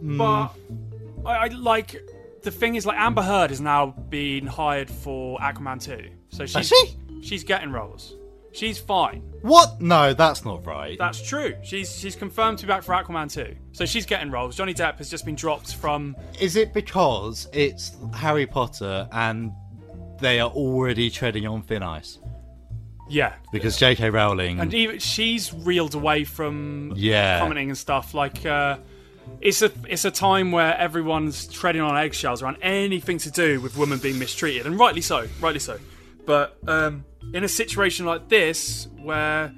[0.00, 0.18] Hmm.
[0.18, 0.50] But
[1.24, 1.96] I, I like
[2.42, 6.10] the thing is like Amber Heard has now been hired for Aquaman 2.
[6.30, 6.96] So she's she?
[7.22, 8.16] she's getting roles.
[8.52, 9.20] She's fine.
[9.42, 9.80] What?
[9.80, 10.96] No, that's not right.
[10.98, 11.54] That's true.
[11.62, 13.54] She's she's confirmed to be back for Aquaman 2.
[13.72, 14.56] So she's getting roles.
[14.56, 19.52] Johnny Depp has just been dropped from Is it because it's Harry Potter and
[20.20, 22.18] they are already treading on thin ice?
[23.08, 23.34] Yeah.
[23.52, 24.10] Because J.K.
[24.10, 24.60] Rowling.
[24.60, 27.38] And even she's reeled away from Yeah.
[27.40, 28.14] commenting and stuff.
[28.14, 28.78] Like uh,
[29.40, 33.76] it's a it's a time where everyone's treading on eggshells around anything to do with
[33.76, 35.78] women being mistreated, and rightly so, rightly so.
[36.26, 39.52] But um, in a situation like this, where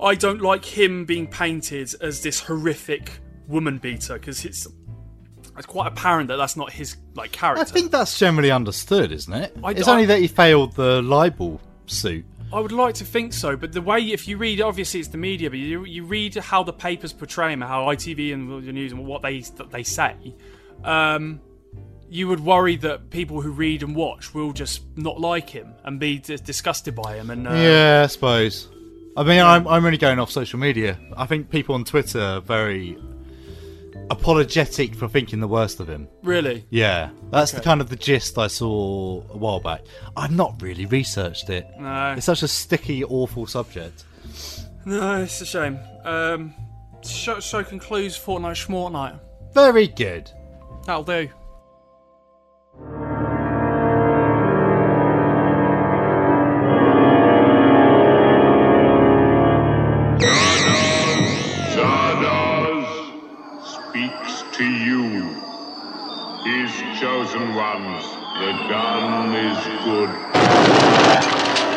[0.00, 3.10] I don't like him being painted as this horrific
[3.46, 4.66] woman beater, because it's
[5.56, 7.62] it's quite apparent that that's not his like character.
[7.62, 9.56] I think that's generally understood, isn't it?
[9.64, 12.24] I- it's I- only that he failed the libel suit.
[12.52, 15.18] I would like to think so, but the way if you read, obviously it's the
[15.18, 18.92] media, but you you read how the papers portray him, how ITV and the news
[18.92, 20.14] and what they they say,
[20.84, 21.40] um,
[22.08, 26.00] you would worry that people who read and watch will just not like him and
[26.00, 27.30] be d- disgusted by him.
[27.30, 28.68] And uh, yeah, I suppose.
[29.16, 30.98] I mean, I'm, I'm only going off social media.
[31.16, 32.96] I think people on Twitter are very
[34.10, 36.08] apologetic for thinking the worst of him.
[36.22, 39.82] really, Yeah, that's the kind of the gist I saw a while back.
[40.16, 41.66] I've not really researched it.
[41.78, 44.04] no, It's such a sticky, awful subject.
[44.84, 45.78] no, it's a shame.
[46.04, 46.54] Um,
[47.04, 49.18] show, show concludes Fortnite Schmortnight.
[49.54, 50.30] Very good.
[50.86, 51.28] That'll do.
[67.08, 68.04] Chosen ones,
[68.38, 71.67] the gun is good.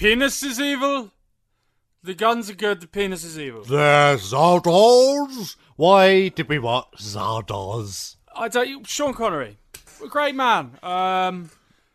[0.00, 1.10] Penis is evil.
[2.02, 2.80] The guns are good.
[2.80, 3.62] The penis is evil.
[3.64, 5.56] There's Zardoz!
[5.76, 8.16] Why did we watch Zardoz?
[8.34, 9.58] I tell you, Sean Connery,
[10.02, 10.78] a great man.
[10.82, 11.50] Um,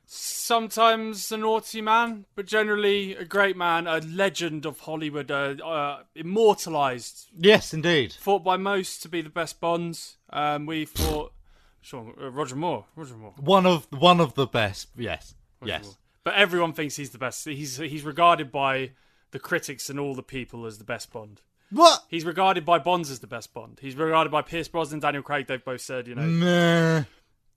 [0.06, 6.04] sometimes a naughty man, but generally a great man, a legend of Hollywood, uh, uh,
[6.14, 8.14] immortalized, Yes, indeed.
[8.14, 10.18] thought by most to be the best Bonds.
[10.32, 11.34] Um, we thought
[11.82, 13.34] Sean uh, Roger Moore, Roger Moore.
[13.38, 14.90] One of one of the best.
[14.96, 15.34] Yes.
[15.64, 15.98] Yes.
[16.26, 17.46] But everyone thinks he's the best.
[17.46, 18.92] He's he's regarded by
[19.32, 21.40] the critics and all the people as the best Bond.
[21.72, 22.04] What?
[22.10, 23.80] He's regarded by Bonds as the best Bond.
[23.82, 25.48] He's regarded by Pierce Brosnan, Daniel Craig.
[25.48, 27.04] They've both said, you know, Meh.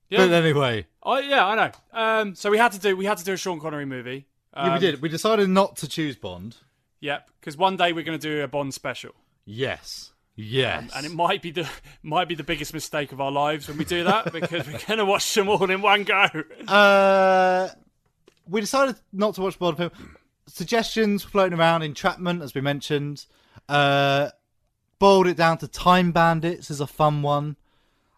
[0.09, 0.17] Yeah.
[0.25, 1.71] But anyway, Oh yeah, I know.
[1.93, 4.27] Um, so we had to do we had to do a Sean Connery movie.
[4.53, 5.01] Um, yeah, we did.
[5.01, 6.55] We decided not to choose Bond.
[7.01, 9.13] Yep, because one day we're going to do a Bond special,
[9.45, 10.11] Yes.
[10.35, 10.91] Yes.
[10.95, 11.67] and it might be the
[12.03, 14.97] might be the biggest mistake of our lives when we do that because we're going
[14.99, 16.27] to watch them all in one go.
[16.67, 17.69] Uh,
[18.49, 19.91] we decided not to watch Bond film.
[20.47, 21.83] Suggestions floating around.
[21.83, 23.25] Entrapment, as we mentioned.
[23.67, 24.29] Uh,
[24.97, 27.55] boiled it down to Time Bandits is a fun one,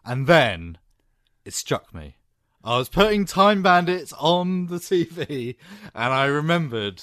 [0.04, 0.78] and then
[1.44, 2.16] it struck me.
[2.64, 5.56] I was putting Time Bandits on the TV,
[5.94, 7.02] and I remembered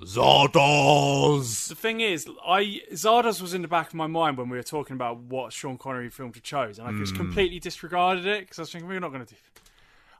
[0.00, 1.68] Zardoz.
[1.68, 4.62] The thing is, I Zardoz was in the back of my mind when we were
[4.62, 6.98] talking about what Sean Connery film to chose, and I Hmm.
[6.98, 9.40] just completely disregarded it because I was thinking we're not going to do.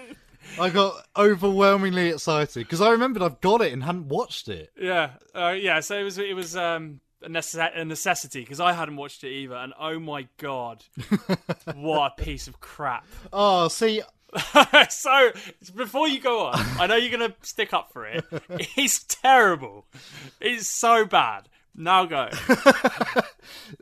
[0.60, 4.70] I got overwhelmingly excited because I remembered I've got it and hadn't watched it.
[4.80, 5.80] Yeah, uh, yeah.
[5.80, 9.30] So it was it was um, a, necess- a necessity because I hadn't watched it
[9.32, 10.84] either, and oh my god,
[11.74, 13.04] what a piece of crap!
[13.32, 14.00] Oh, see,
[14.88, 15.30] so
[15.74, 18.24] before you go on, I know you're gonna stick up for it.
[18.76, 19.84] It's terrible.
[20.40, 21.48] It's so bad.
[21.74, 22.28] Now go.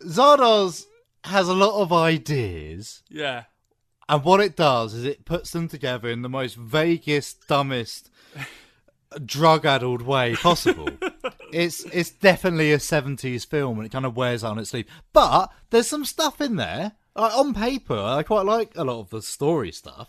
[0.04, 0.86] Zardoz
[1.24, 3.02] has a lot of ideas.
[3.08, 3.44] Yeah,
[4.08, 8.10] And what it does is it puts them together in the most vaguest, dumbest,
[9.24, 10.88] drug-addled way possible.
[11.52, 14.86] it's it's definitely a seventies film, and it kind of wears out on its sleeve.
[15.12, 16.92] But there's some stuff in there.
[17.16, 20.08] Like, on paper, I quite like a lot of the story stuff.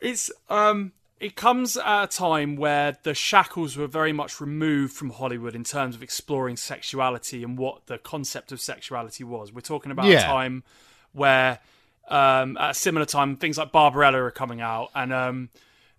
[0.00, 0.92] it's um.
[1.24, 5.64] It comes at a time where the shackles were very much removed from Hollywood in
[5.64, 9.50] terms of exploring sexuality and what the concept of sexuality was.
[9.50, 10.64] We're talking about a time
[11.12, 11.60] where,
[12.08, 15.48] um, at a similar time, things like Barbarella are coming out, and um,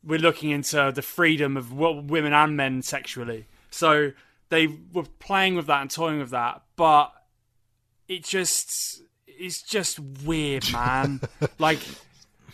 [0.03, 3.47] we're looking into the freedom of women and men sexually.
[3.71, 4.11] So
[4.49, 7.11] they were playing with that and toying with that, but
[8.07, 11.19] it just it's just weird, man.
[11.57, 11.79] like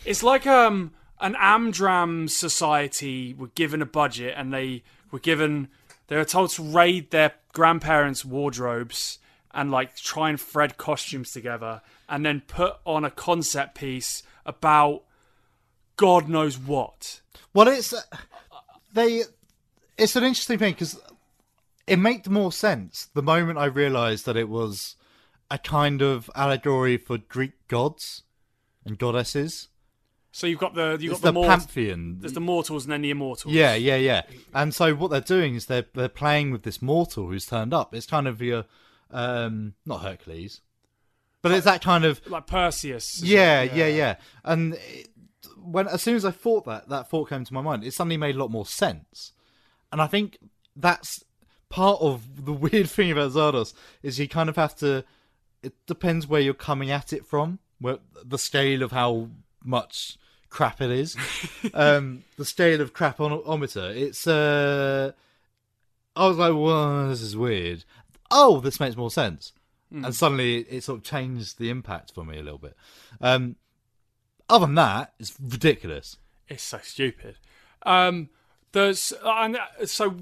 [0.06, 5.68] it's like um an Amdram society were given a budget and they were given
[6.08, 9.18] they were told to raid their grandparents' wardrobes
[9.54, 15.04] and like try and thread costumes together and then put on a concept piece about
[15.96, 17.20] God knows what.
[17.54, 18.00] Well, it's uh,
[18.92, 19.22] they.
[19.96, 21.00] It's an interesting thing because
[21.86, 24.96] it made more sense the moment I realised that it was
[25.50, 28.22] a kind of allegory for Greek gods
[28.84, 29.68] and goddesses.
[30.34, 32.16] So you've got the you've It's got the, the mort- pantheon.
[32.20, 33.52] there's the mortals and then the immortals.
[33.52, 34.22] Yeah, yeah, yeah.
[34.54, 37.94] And so what they're doing is they're they're playing with this mortal who's turned up.
[37.94, 38.64] It's kind of your
[39.10, 40.62] um not Hercules.
[41.42, 43.20] But it's that kind of like Perseus.
[43.22, 43.74] yeah, it?
[43.74, 44.16] yeah, yeah.
[44.44, 45.08] And it,
[45.62, 48.16] when as soon as I thought that that thought came to my mind, it suddenly
[48.16, 49.32] made a lot more sense.
[49.90, 50.38] And I think
[50.74, 51.22] that's
[51.68, 55.04] part of the weird thing about Zardoz is you kind of have to.
[55.62, 59.28] It depends where you're coming at it from, where the scale of how
[59.64, 60.16] much
[60.52, 61.16] crap it is,
[61.74, 63.94] um, the scale of crap crapometer.
[63.96, 65.12] It's uh,
[66.14, 67.84] I was like, well, this is weird.
[68.30, 69.52] Oh, this makes more sense.
[69.94, 72.74] And suddenly it, it sort of changed the impact for me a little bit.
[73.20, 73.56] Um,
[74.48, 76.16] other than that, it's ridiculous.
[76.48, 77.36] It's so stupid.
[77.84, 78.30] Um,
[78.72, 80.16] there's and uh, so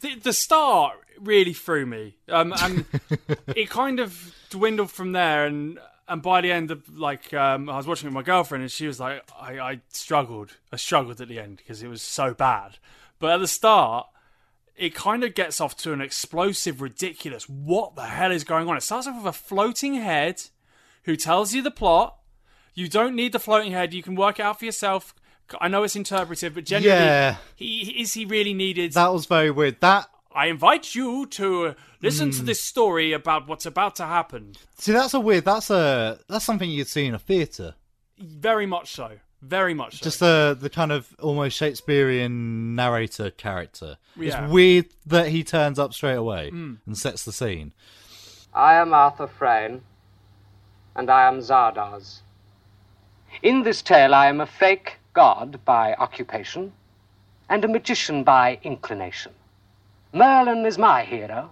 [0.00, 2.86] the, the start really threw me, um, and
[3.48, 5.44] it kind of dwindled from there.
[5.44, 8.70] And and by the end of like, um, I was watching with my girlfriend, and
[8.70, 12.34] she was like, I, I struggled, I struggled at the end because it was so
[12.34, 12.78] bad.
[13.18, 14.06] But at the start,
[14.76, 17.48] it kind of gets off to an explosive, ridiculous.
[17.48, 18.76] What the hell is going on?
[18.76, 20.42] It starts off with a floating head
[21.04, 22.16] who tells you the plot.
[22.74, 23.92] You don't need the floating head.
[23.94, 25.14] You can work it out for yourself.
[25.60, 27.36] I know it's interpretive, but generally, Yeah.
[27.54, 28.94] he, is he really needed?
[28.94, 29.80] That was very weird.
[29.80, 32.38] That I invite you to listen Hmm.
[32.38, 34.54] to this story about what's about to happen.
[34.78, 35.44] see, that's a weird.
[35.44, 37.74] That's a that's something you'd see in a theatre.
[38.18, 39.18] Very much so.
[39.42, 40.04] Very much so.
[40.04, 43.98] Just the the kind of almost Shakespearean narrator character.
[44.16, 44.36] Yeah.
[44.38, 44.44] Hmm.
[44.44, 47.72] It's weird that he turns up straight away and sets the scene.
[48.54, 49.80] I am Arthur Frayne,
[50.94, 52.20] and I am Zardoz.
[53.42, 56.72] In this tale, I am a fake god by occupation
[57.48, 59.32] and a magician by inclination.
[60.12, 61.50] Merlin is my hero.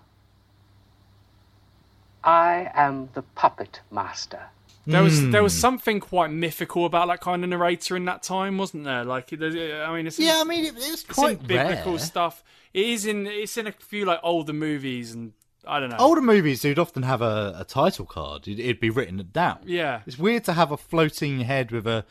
[2.23, 4.41] I am the puppet master.
[4.87, 5.45] There was there Hmm.
[5.45, 9.05] was something quite mythical about that kind of narrator in that time, wasn't there?
[9.05, 11.99] Like, I mean, it's Yeah, I mean, it, it's it's quite biblical rare.
[11.99, 12.43] stuff.
[12.75, 15.33] It is in it's in a few like older movies, and
[15.67, 15.97] I don't know.
[15.99, 18.49] Older movies, you'd often have a, a title card.
[18.49, 19.59] It'd, it'd be written down.
[19.65, 20.01] Yeah.
[20.07, 22.05] It's weird to have a floating head with a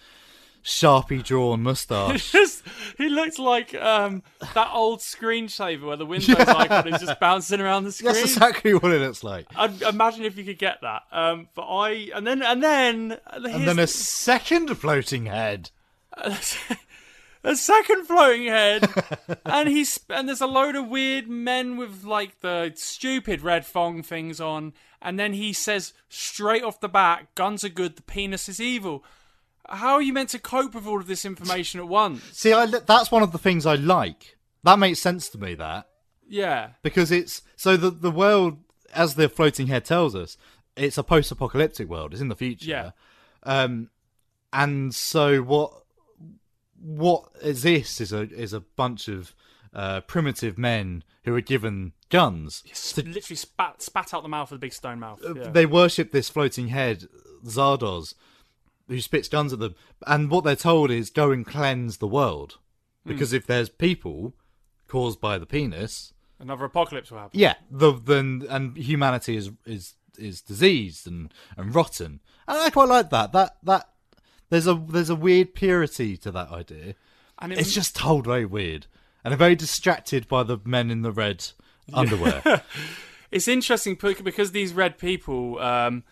[0.63, 2.31] sharpie drawn mustache.
[2.31, 2.63] Just,
[2.97, 7.83] he looks like um, that old screensaver where the Windows icon is just bouncing around
[7.85, 8.13] the screen.
[8.13, 9.47] That's exactly what it looks like.
[9.55, 11.03] I'd imagine if you could get that.
[11.11, 15.71] Um, but I and then and then And then a second floating head.
[17.43, 18.87] a second floating head,
[19.45, 24.03] and he's and there's a load of weird men with like the stupid red thong
[24.03, 28.49] things on, and then he says straight off the bat, "Guns are good, the penis
[28.49, 29.03] is evil."
[29.69, 32.23] How are you meant to cope with all of this information at once?
[32.33, 34.37] See, I, that's one of the things I like.
[34.63, 35.55] That makes sense to me.
[35.55, 35.87] That
[36.27, 38.57] Yeah, because it's so the the world,
[38.93, 40.37] as the floating head tells us,
[40.75, 42.13] it's a post-apocalyptic world.
[42.13, 42.69] It's in the future.
[42.69, 42.91] Yeah.
[43.43, 43.89] Um,
[44.51, 45.73] and so what?
[46.81, 48.01] What is this?
[48.01, 49.33] Is a is a bunch of
[49.73, 52.63] uh, primitive men who are given guns.
[52.73, 55.21] Sp- literally spat spat out the mouth of the big stone mouth.
[55.23, 55.49] Yeah.
[55.49, 57.07] They worship this floating head,
[57.45, 58.13] Zardoz,
[58.89, 59.75] who spits guns at them.
[60.05, 62.57] And what they're told is go and cleanse the world.
[63.05, 64.33] Because if there's people
[64.87, 67.39] caused by the penis, Another apocalypse will happen.
[67.39, 72.19] yeah, the then and humanity is is is diseased and and rotten.
[72.47, 73.31] And I quite like that.
[73.31, 73.89] That that
[74.49, 76.95] there's a there's a weird purity to that idea.
[77.39, 78.85] And it- It's just told very weird,
[79.23, 81.45] and I'm very distracted by the men in the red
[81.93, 82.63] underwear.
[83.31, 86.03] it's interesting because these red people, um,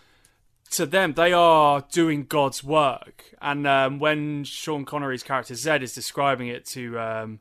[0.72, 3.26] to them, they are doing God's work.
[3.42, 7.40] And um, when Sean Connery's character Zed is describing it to um,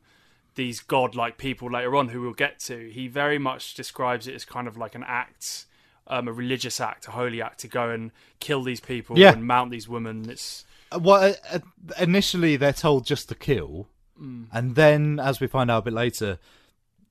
[0.55, 4.45] these godlike people later on, who we'll get to, he very much describes it as
[4.45, 5.66] kind of like an act,
[6.07, 8.11] um, a religious act, a holy act to go and
[8.41, 9.33] kill these people Yeah.
[9.33, 10.29] and mount these women.
[10.31, 10.64] It's
[11.01, 11.59] well, uh,
[11.99, 16.39] initially they're told just to kill, and then, as we find out a bit later,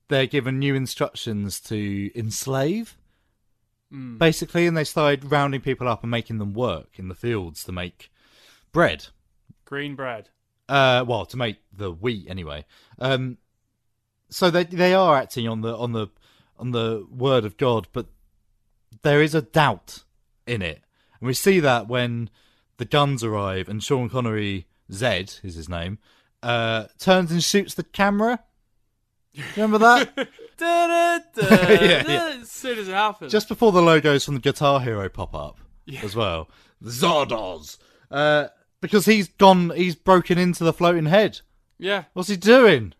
[0.08, 2.98] they're given new instructions to enslave.
[4.18, 7.72] Basically, and they started rounding people up and making them work in the fields to
[7.72, 8.12] make
[8.72, 9.08] bread.
[9.66, 10.30] green bread.
[10.68, 12.66] Uh, well, to make the wheat anyway.
[13.00, 13.38] Um,
[14.30, 16.08] so they they are acting on the on the
[16.58, 18.08] on the word of God, but
[19.04, 20.04] there is a doubt
[20.48, 20.82] in it,
[21.20, 22.30] and we see that when
[22.78, 26.00] the guns arrive and Sean Connery, Zed is his name,
[26.42, 28.44] uh, turns and shoots the camera.
[29.56, 30.30] Remember that?
[31.38, 32.38] Yeah, yeah.
[32.42, 33.32] As soon as it happens.
[33.32, 35.60] Just before the logos from the Guitar Hero pop up
[36.02, 36.50] as well.
[36.84, 37.78] Zardoz.
[38.12, 38.48] Uh,
[38.82, 41.42] because he's gone, he's broken into the floating head.
[41.78, 42.04] yeah.
[42.14, 42.94] What's he doing?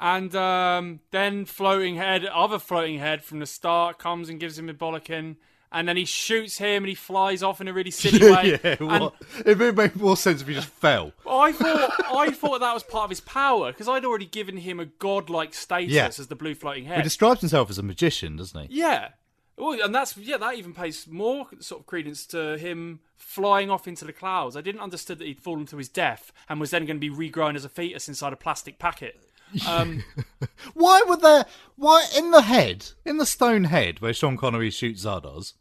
[0.00, 4.68] And um, then floating head, other floating head from the start comes and gives him
[4.68, 5.36] a bollocking,
[5.72, 8.58] and then he shoots him and he flies off in a really silly way.
[8.62, 9.08] yeah?
[9.44, 11.12] It would make more sense if he just fell.
[11.28, 14.80] I thought I thought that was part of his power because I'd already given him
[14.80, 16.06] a godlike status Yeah.
[16.06, 16.96] as the blue floating hair.
[16.96, 18.78] He describes himself as a magician, doesn't he?
[18.80, 19.08] Yeah.
[19.56, 23.88] Well, and that's yeah, that even pays more sort of credence to him flying off
[23.88, 24.56] into the clouds.
[24.56, 27.10] I didn't understand that he'd fallen to his death and was then going to be
[27.10, 29.20] regrown as a fetus inside a plastic packet.
[29.66, 30.04] Um,
[30.74, 31.46] Why were there?
[31.76, 35.54] Why in the head, in the stone head where Sean Connery shoots Zardoz?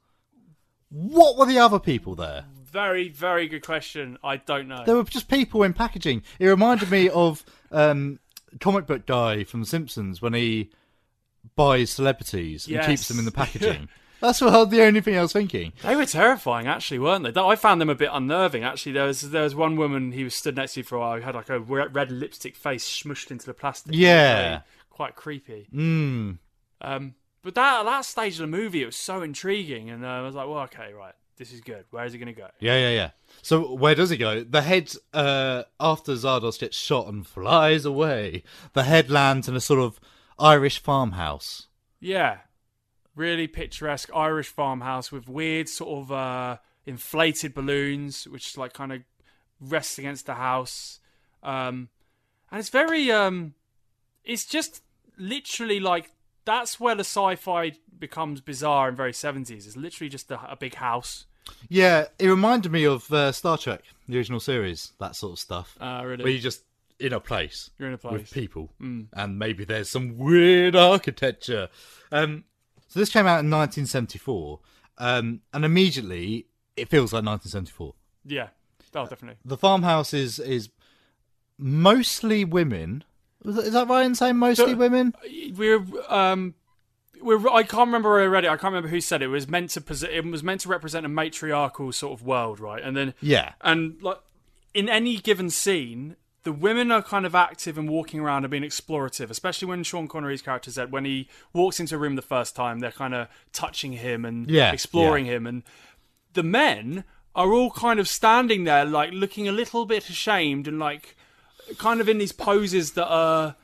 [0.89, 2.45] What were the other people there?
[2.77, 4.17] very, very good question.
[4.23, 4.83] I don't know.
[4.85, 6.21] There were just people in packaging.
[6.37, 8.19] It reminded me of um,
[8.59, 10.69] comic book guy from The Simpsons when he
[11.55, 13.89] buys celebrities and keeps them in the packaging.
[14.19, 15.73] That's what the only thing I was thinking.
[15.83, 17.41] They were terrifying, actually, weren't they?
[17.41, 18.63] I found them a bit unnerving.
[18.63, 21.15] Actually, there was there was one woman he was stood next to for a while
[21.17, 23.93] who had like a red lipstick face smushed into the plastic.
[23.93, 24.61] Yeah.
[24.89, 25.67] quite creepy.
[25.73, 26.39] Mm.
[26.81, 30.07] Um, but that at that stage of the movie, it was so intriguing, and uh,
[30.07, 31.85] I was like, well, okay, right, this is good.
[31.91, 32.49] Where is it going to go?
[32.59, 33.09] Yeah, yeah, yeah.
[33.41, 34.43] So where does he go?
[34.43, 38.43] The head, uh, after Zardoz gets shot and flies away,
[38.73, 39.99] the head lands in a sort of
[40.39, 41.67] Irish farmhouse.
[41.99, 42.39] Yeah,
[43.17, 49.01] really picturesque Irish farmhouse with weird sort of uh, inflated balloons, which like kind of
[49.59, 50.99] rest against the house,
[51.43, 51.89] um,
[52.51, 53.55] and it's very, um,
[54.23, 54.83] it's just
[55.17, 56.11] literally like
[56.45, 59.67] that's where the sci-fi becomes bizarre and very seventies.
[59.67, 61.25] It's literally just a, a big house.
[61.69, 65.77] Yeah, it reminded me of uh, Star Trek, the original series, that sort of stuff.
[65.79, 66.63] Uh, really, Where you're just
[66.99, 67.69] in a place.
[67.77, 68.13] You're in a place.
[68.13, 68.69] With people.
[68.79, 71.69] And maybe there's some weird architecture.
[72.11, 72.43] Um,
[72.87, 74.59] so this came out in 1974.
[74.99, 77.93] Um, and immediately, it feels like 1974.
[78.25, 78.47] yeah,
[78.95, 79.37] oh, definitely.
[79.45, 80.69] The farmhouse is, is
[81.57, 83.03] mostly women.
[83.45, 85.13] Is that right in saying mostly So- women?
[85.55, 86.55] we're um
[87.21, 88.47] we're I can't remember where I read it.
[88.47, 89.25] I can't remember who said it.
[89.25, 92.59] It was meant to posi- it was meant to represent a matriarchal sort of world,
[92.59, 92.81] right?
[92.83, 93.53] And then Yeah.
[93.61, 94.19] and like
[94.73, 98.63] in any given scene, the women are kind of active and walking around and being
[98.63, 102.55] explorative, especially when Sean Connery's character said when he walks into a room the first
[102.55, 105.63] time, they're kind of touching him and Yeah, exploring him, and
[106.33, 107.03] the men
[107.35, 111.15] are all kind of standing there, like looking a little bit ashamed and like
[111.77, 113.55] kind of in these poses that are,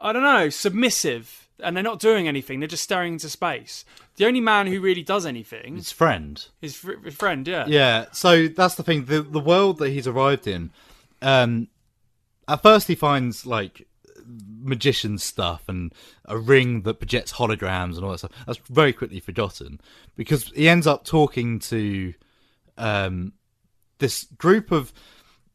[0.00, 2.58] I don't know, submissive, and they're not doing anything.
[2.60, 3.84] They're just staring into space.
[4.16, 6.44] The only man who really does anything His friend.
[6.60, 7.46] is fr- his friend.
[7.46, 7.66] Yeah.
[7.68, 9.04] Yeah, so that's the thing.
[9.04, 10.70] The the world that he's arrived in,
[11.22, 11.68] um,
[12.48, 13.86] at first he finds like
[14.62, 15.94] magician stuff and
[16.24, 18.32] a ring that projects holograms and all that stuff.
[18.46, 19.80] That's very quickly forgotten
[20.16, 22.14] because he ends up talking to
[22.76, 23.32] um,
[23.98, 24.92] this group of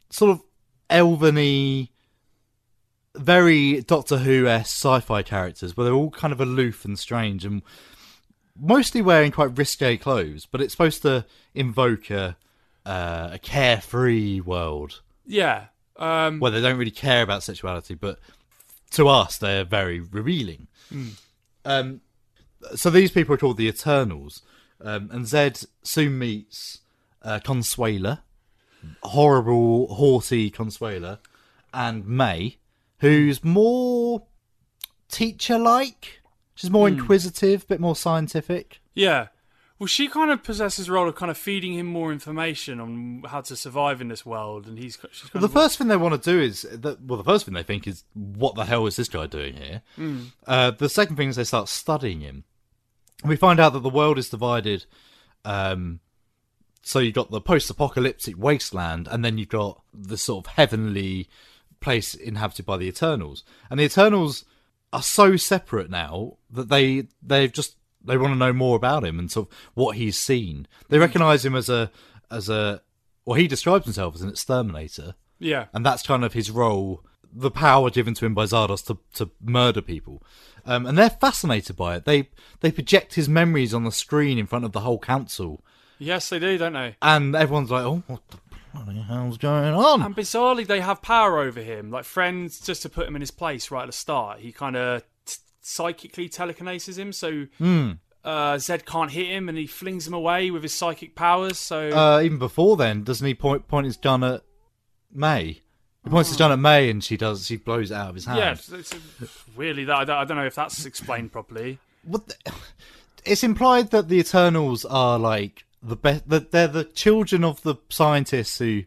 [0.10, 0.42] sort of
[0.90, 1.90] elveny,
[3.16, 7.62] very Doctor Who sci-fi characters, where they're all kind of aloof and strange and
[8.58, 10.46] mostly wearing quite risque clothes.
[10.46, 12.38] But it's supposed to invoke a
[12.86, 15.66] uh, a carefree world Yeah.
[15.98, 18.18] Um, where they don't really care about sexuality, but
[18.92, 20.68] to us they're very revealing.
[21.64, 22.02] Um,
[22.76, 24.42] so these people are called the Eternals,
[24.84, 26.80] um, and Zed soon meets
[27.22, 28.22] uh, Consuella,
[29.04, 31.20] horrible, haughty Consuella,
[31.74, 32.58] and May,
[33.00, 34.24] who's more
[35.10, 36.22] teacher-like.
[36.56, 38.82] She's more inquisitive, a bit more scientific.
[38.94, 39.28] Yeah.
[39.82, 43.24] Well, she kind of possesses a role of kind of feeding him more information on
[43.26, 45.00] how to survive in this world, and he's
[45.34, 47.02] Well, the of first thing they want to do is that.
[47.02, 49.82] Well, the first thing they think is, "What the hell is this guy doing here?"
[50.46, 52.44] Uh, the second thing is they start studying him.
[53.26, 54.86] We find out that the world is divided.
[55.46, 56.00] Um,
[56.84, 61.28] so you've got the post-apocalyptic wasteland, and then you've got the sort of heavenly
[61.80, 63.44] place inhabited by the Eternals.
[63.72, 64.46] And the Eternals
[64.94, 69.20] are so separate now that they they've just they want to know more about him
[69.20, 70.68] and sort of what he's seen.
[70.90, 71.92] They recognise him as a
[72.30, 72.82] as a
[73.26, 75.66] well, he describes himself as an exterminator yeah.
[75.74, 79.32] and that's kind of his role the power given to him by Zardoz to, to
[79.42, 80.24] murder people
[80.66, 82.30] um, and they're fascinated by it they
[82.62, 85.64] they project his memories on the screen in front of the whole council
[86.00, 86.96] Yes, they do, don't they?
[87.02, 88.38] and everyone's like oh what the
[88.74, 91.92] bloody hell's going on And bizarrely, they have power over him.
[91.92, 94.76] Like friends, just to put him in his place right at the start, he kind
[94.78, 95.04] of
[95.72, 97.92] psychically telekinesis him, so Hmm.
[98.24, 101.58] uh, Zed can't hit him, and he flings him away with his psychic powers.
[101.58, 104.42] So uh, even before then doesn't he point point his gun at
[105.14, 105.62] May
[106.04, 108.26] he points his gun at May and she does she blows it out of his
[108.26, 108.96] hand yeah, it's, it's
[109.56, 111.78] weirdly that I don't, I don't know if that's explained properly.
[112.04, 112.36] what the,
[113.26, 117.76] it's implied that the Eternals are like the best that they're the children of the
[117.90, 118.84] scientists who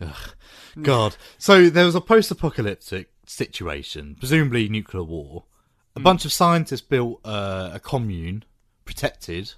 [0.00, 0.34] ugh,
[0.82, 1.16] God.
[1.38, 5.44] So there was a post-apocalyptic situation, presumably nuclear war.
[5.96, 8.44] A bunch of scientists built uh, a commune,
[8.84, 9.54] protected,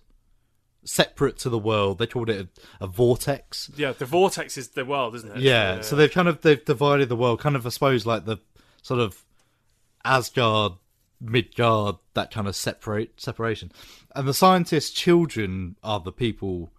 [0.84, 1.99] separate to the world.
[1.99, 2.49] They called it
[2.80, 3.70] a, a vortex.
[3.76, 5.41] Yeah, the vortex is the world, isn't it?
[5.41, 8.39] Yeah, so they've kind of they've divided the world, kind of I suppose like the
[8.82, 9.24] sort of
[10.05, 10.74] Asgard,
[11.20, 13.72] Midgard, that kind of separate separation.
[14.14, 16.72] And the scientists' children are the people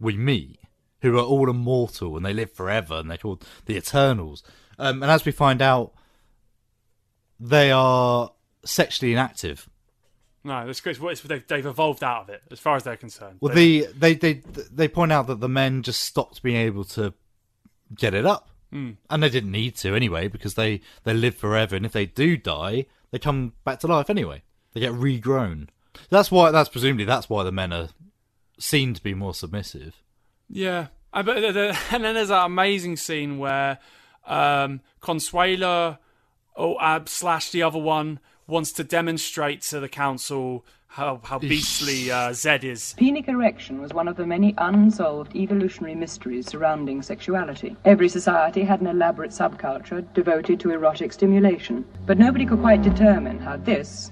[0.00, 0.58] we meet,
[1.00, 4.42] who are all immortal and they live forever, and they're called the Eternals.
[4.78, 5.92] Um, and as we find out,
[7.38, 8.30] they are
[8.64, 9.68] sexually inactive.
[10.44, 10.96] No, that's good.
[10.96, 13.38] It's- They've, they've evolved out of it, as far as they're concerned.
[13.40, 14.32] Well, They- the they they
[14.72, 17.14] they point out that the men just stopped being able to
[17.94, 18.92] get it up, Hmm.
[19.10, 22.36] and they didn't need to anyway because they they live forever, and if they do
[22.36, 24.42] die, they come back to life anyway.
[24.72, 25.68] They get regrown.
[26.08, 26.50] That's why.
[26.50, 27.90] That's presumably that's why the men are
[28.58, 30.02] seen to be more submissive.
[30.48, 31.40] Yeah, I bet.
[31.42, 33.78] the- the- And then there's that amazing scene where
[34.26, 35.98] um, Consuella
[36.56, 42.10] oh, uh, slash the other one wants to demonstrate to the council how how beastly
[42.10, 42.94] uh, Zed is.
[42.98, 47.76] Penile erection was one of the many unsolved evolutionary mysteries surrounding sexuality.
[47.86, 53.38] Every society had an elaborate subculture devoted to erotic stimulation, but nobody could quite determine
[53.38, 54.10] how this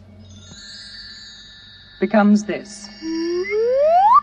[2.01, 2.89] becomes this.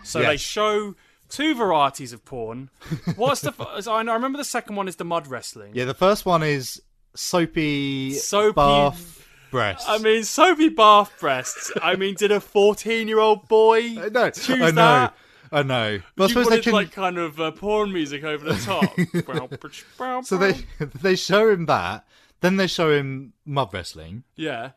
[0.04, 0.28] So Yes.
[0.28, 0.94] they show
[1.28, 2.70] two varieties of porn.
[3.16, 3.54] What's the?
[3.58, 5.72] f- so I remember the second one is the mud wrestling.
[5.74, 6.82] Yeah, the first one is
[7.14, 9.88] soapy, Soapy- bath breasts.
[9.88, 11.72] I mean, soapy bath breasts.
[11.82, 15.14] I mean, did a fourteen-year-old boy I know, choose I know, that?
[15.50, 16.00] I know.
[16.16, 16.72] But I you suppose they wanted can.
[16.72, 18.94] like kind of uh, porn music over the top.
[20.24, 20.52] So they
[21.02, 22.06] they show him that,
[22.40, 24.70] then they show him mud wrestling, yeah,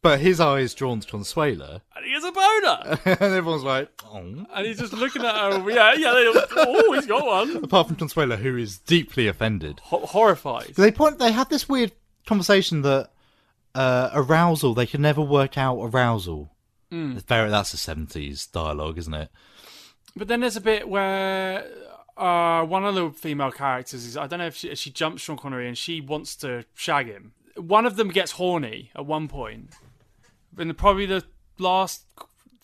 [0.00, 3.90] but his eye is drawn to Consuella, and he has a boner, and everyone's like,
[4.06, 4.16] oh.
[4.16, 5.70] and he's just looking at her.
[5.70, 6.12] Yeah, yeah.
[6.12, 7.64] They, oh, he's got one.
[7.64, 9.80] Apart from Consuella, who is deeply offended.
[9.84, 10.74] Ho- horrified.
[10.76, 11.18] They point.
[11.18, 11.92] They have this weird
[12.26, 13.10] conversation that
[13.78, 14.74] uh, arousal.
[14.74, 16.50] They can never work out arousal.
[16.90, 19.28] It's very, that's a seventies dialogue, isn't it?
[20.16, 21.66] But then there's a bit where
[22.16, 25.36] uh, one of the female characters is I don't know if she, she jumps Sean
[25.36, 27.32] Connery and she wants to shag him.
[27.56, 29.70] One of them gets horny at one point.
[30.58, 31.24] In the, probably the
[31.58, 32.04] last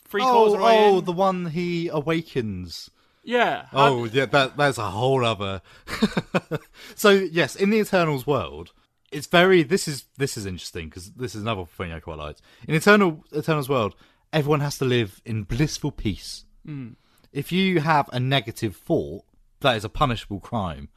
[0.09, 0.55] three Oh, calls.
[0.59, 1.05] oh, in.
[1.05, 2.91] the one he awakens.
[3.23, 3.67] Yeah.
[3.73, 5.61] Oh yeah, that that's a whole other.
[6.95, 8.73] so yes, in the Eternals world,
[9.15, 9.63] it's very.
[9.63, 12.43] This is this is interesting because this is another thing I quite liked.
[12.69, 13.95] In Eternal Eternals world,
[14.33, 16.45] everyone has to live in blissful peace.
[16.67, 16.97] Mm.
[17.33, 19.25] If you have a negative thought,
[19.61, 20.89] that is a punishable crime,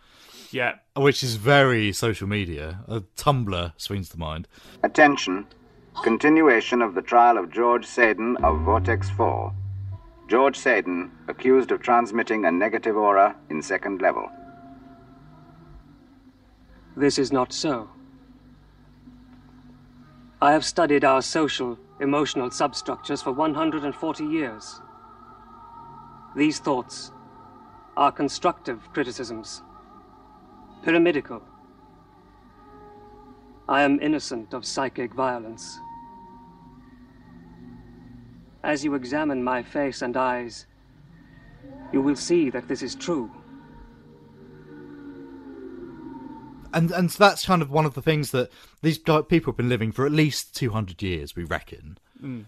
[0.52, 0.76] Yeah.
[0.96, 2.84] which is very social media.
[2.88, 4.48] A Tumblr swings to mind.
[4.84, 5.48] Attention.
[6.04, 9.52] Continuation of the trial of George Saden of Vortex 4.
[10.28, 14.30] George Saden, accused of transmitting a negative aura in second level.
[16.96, 17.90] This is not so.
[20.40, 24.82] I have studied our social, emotional substructures for 140 years.
[26.36, 27.12] These thoughts
[27.96, 29.64] are constructive criticisms,
[30.84, 31.42] pyramidical.
[33.68, 35.80] I am innocent of psychic violence.
[38.64, 40.68] As you examine my face and eyes,
[41.92, 43.32] you will see that this is true.
[46.74, 48.50] And and so that's kind of one of the things that
[48.82, 51.98] these people have been living for at least 200 years we reckon.
[52.22, 52.46] Mm.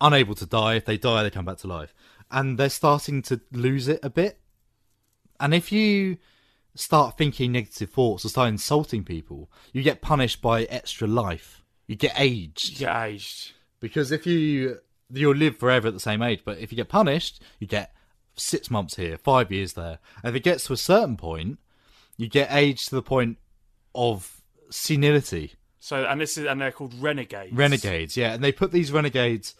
[0.00, 0.74] unable to die.
[0.74, 1.94] If they die they come back to life.
[2.30, 4.38] And they're starting to lose it a bit.
[5.40, 6.18] And if you
[6.74, 11.64] start thinking negative thoughts or start insulting people you get punished by extra life.
[11.86, 12.72] You get aged.
[12.72, 13.52] You get aged.
[13.80, 14.78] because if you
[15.10, 17.94] you'll live forever at the same age but if you get punished you get
[18.36, 19.98] six months here five years there.
[20.22, 21.58] And if it gets to a certain point
[22.16, 23.38] you get aged to the point
[23.94, 25.54] of senility.
[25.78, 27.52] So and this is and they're called renegades.
[27.52, 28.34] renegades yeah.
[28.34, 29.54] And they put these renegades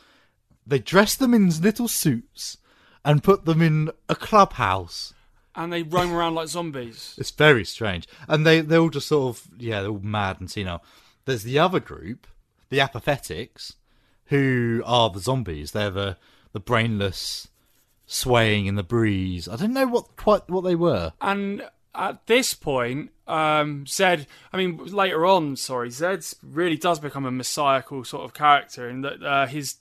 [0.67, 2.59] they dress them in little suits
[3.05, 5.15] and put them in a clubhouse.
[5.55, 7.15] And they roam around like zombies.
[7.19, 8.07] it's very strange.
[8.29, 10.85] And they they're all just sort of yeah they're all mad and senile.
[11.25, 12.27] There's the other group
[12.71, 13.75] the apathetics
[14.27, 15.73] who are the zombies.
[15.73, 16.17] They're the
[16.53, 17.49] the brainless
[18.07, 19.49] swaying in the breeze.
[19.49, 21.13] I don't know what quite what they were.
[21.21, 21.63] And
[21.99, 27.31] at this point, um, Zed, I mean, later on, sorry, Zed really does become a
[27.33, 29.77] messiacal sort of character in that uh, his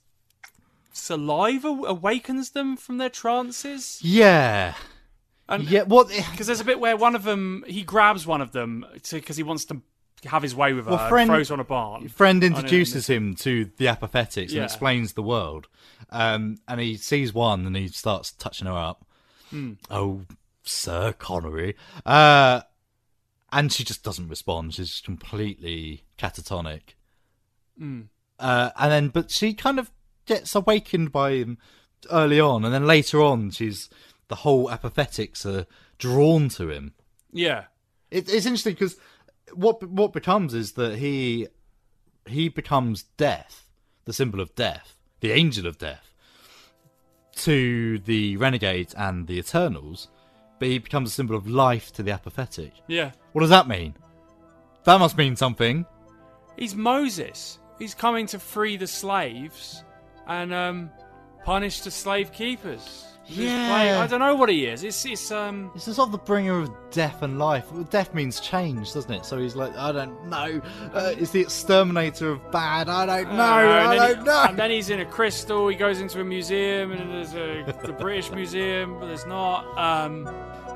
[0.94, 4.00] saliva awakens them from their trances.
[4.02, 4.74] yeah
[5.48, 8.52] And yeah what Because there's a bit where one of them, he grabs one of
[8.52, 9.82] them because he wants to
[10.26, 12.08] have his way with her, Well, and friend- throws her on a barn.
[12.10, 14.62] Friend introduces him to the apathetics Yeah.
[14.62, 15.68] and explains the world.
[16.10, 19.06] Um, and he sees one and he starts touching her up.
[19.52, 19.74] Hmm.
[19.92, 20.22] Oh,
[20.68, 21.76] Sir Connery.
[22.06, 22.62] Uh,
[23.52, 24.74] and she just doesn't respond.
[24.74, 26.96] She's just completely catatonic.
[27.78, 28.02] Hmm.
[28.40, 29.92] Uh, and then, but she kind of
[30.26, 31.58] gets awakened by him
[32.12, 32.66] early on.
[32.66, 33.90] And then later on, she's
[34.28, 35.66] the whole apathetics are
[35.98, 36.94] drawn to him.
[37.32, 37.66] Yeah.
[38.12, 38.98] It, it's interesting because
[39.54, 41.48] what what becomes is that he
[42.26, 43.68] he becomes death,
[44.06, 46.14] the symbol of death, the angel of death,
[47.38, 50.10] to the renegades and the Eternals,
[50.60, 52.74] but he becomes a symbol of life to the apathetic.
[52.88, 53.12] Yeah.
[53.34, 53.96] What does that mean?
[54.84, 55.86] That must mean something.
[56.58, 57.60] He's Moses.
[57.78, 59.84] He's coming to free the slaves
[60.28, 60.90] and um,
[61.44, 63.04] punish the slave keepers.
[63.30, 64.00] Yeah.
[64.02, 64.84] I don't know what he is.
[64.84, 65.72] It's it's um.
[65.76, 67.70] It's sort of the bringer of death and life.
[67.72, 69.26] Well, Death means change, doesn't it?
[69.26, 70.62] So he's like, I don't know.
[70.94, 72.88] Uh, it's the exterminator of bad.
[72.88, 73.44] I don't know.
[73.44, 74.46] Uh, I don't know.
[74.48, 75.68] And then he's in a crystal.
[75.68, 79.78] He goes into a museum, and there's a the British Museum, but there's not.
[79.78, 80.28] Um,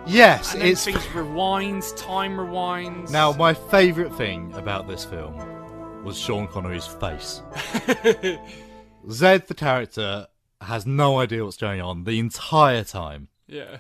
[0.08, 1.96] Yes, and it's things rewinds.
[1.96, 3.12] Time rewinds.
[3.12, 7.44] Now, my favourite thing about this film was Sean Connery's face.
[9.12, 10.26] Zed, the character,
[10.62, 13.28] has no idea what's going on the entire time.
[13.48, 13.78] Yeah.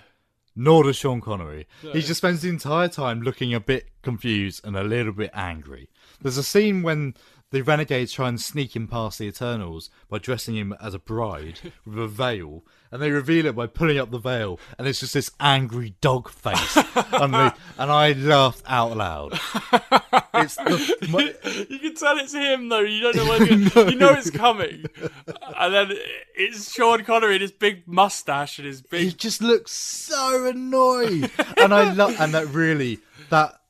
[0.55, 1.67] Nor does Sean Connery.
[1.81, 1.93] No.
[1.93, 5.89] He just spends the entire time looking a bit confused and a little bit angry.
[6.21, 7.15] There's a scene when
[7.51, 11.59] the renegades try and sneak him past the Eternals by dressing him as a bride
[11.85, 15.13] with a veil, and they reveal it by pulling up the veil, and it's just
[15.13, 16.77] this angry dog face
[17.13, 19.33] underneath, and I laughed out loud.
[20.33, 21.33] It's the, my,
[21.69, 22.79] you can tell it's him though.
[22.79, 24.85] You don't know when you know it's coming,
[25.57, 25.91] and then
[26.35, 29.01] it's Sean Connery and his big mustache and his big.
[29.01, 32.99] he just looks so annoyed, and I love, and that really
[33.29, 33.60] that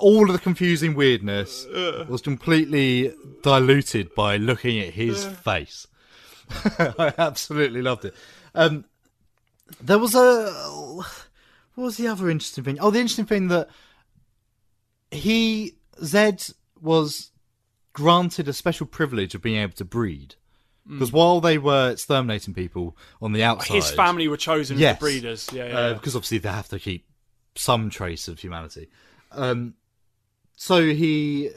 [0.00, 1.66] all of the confusing weirdness
[2.08, 5.86] was completely diluted by looking at his face.
[6.78, 8.14] I absolutely loved it.
[8.54, 8.84] Um,
[9.80, 10.50] there was a
[11.74, 12.78] what was the other interesting thing?
[12.80, 13.68] Oh, the interesting thing that
[15.10, 16.44] he Zed
[16.80, 17.30] was
[17.92, 20.34] granted a special privilege of being able to breed.
[20.88, 21.14] Because Mm.
[21.14, 24.96] while they were exterminating people on the outside, His family were chosen as Yes.
[24.98, 25.48] the breeders.
[25.52, 25.92] Yeah, yeah, uh, yeah.
[25.94, 27.06] because obviously they have to keep
[27.54, 28.88] some trace of humanity.
[29.32, 29.74] Um,
[30.60, 31.48] so he,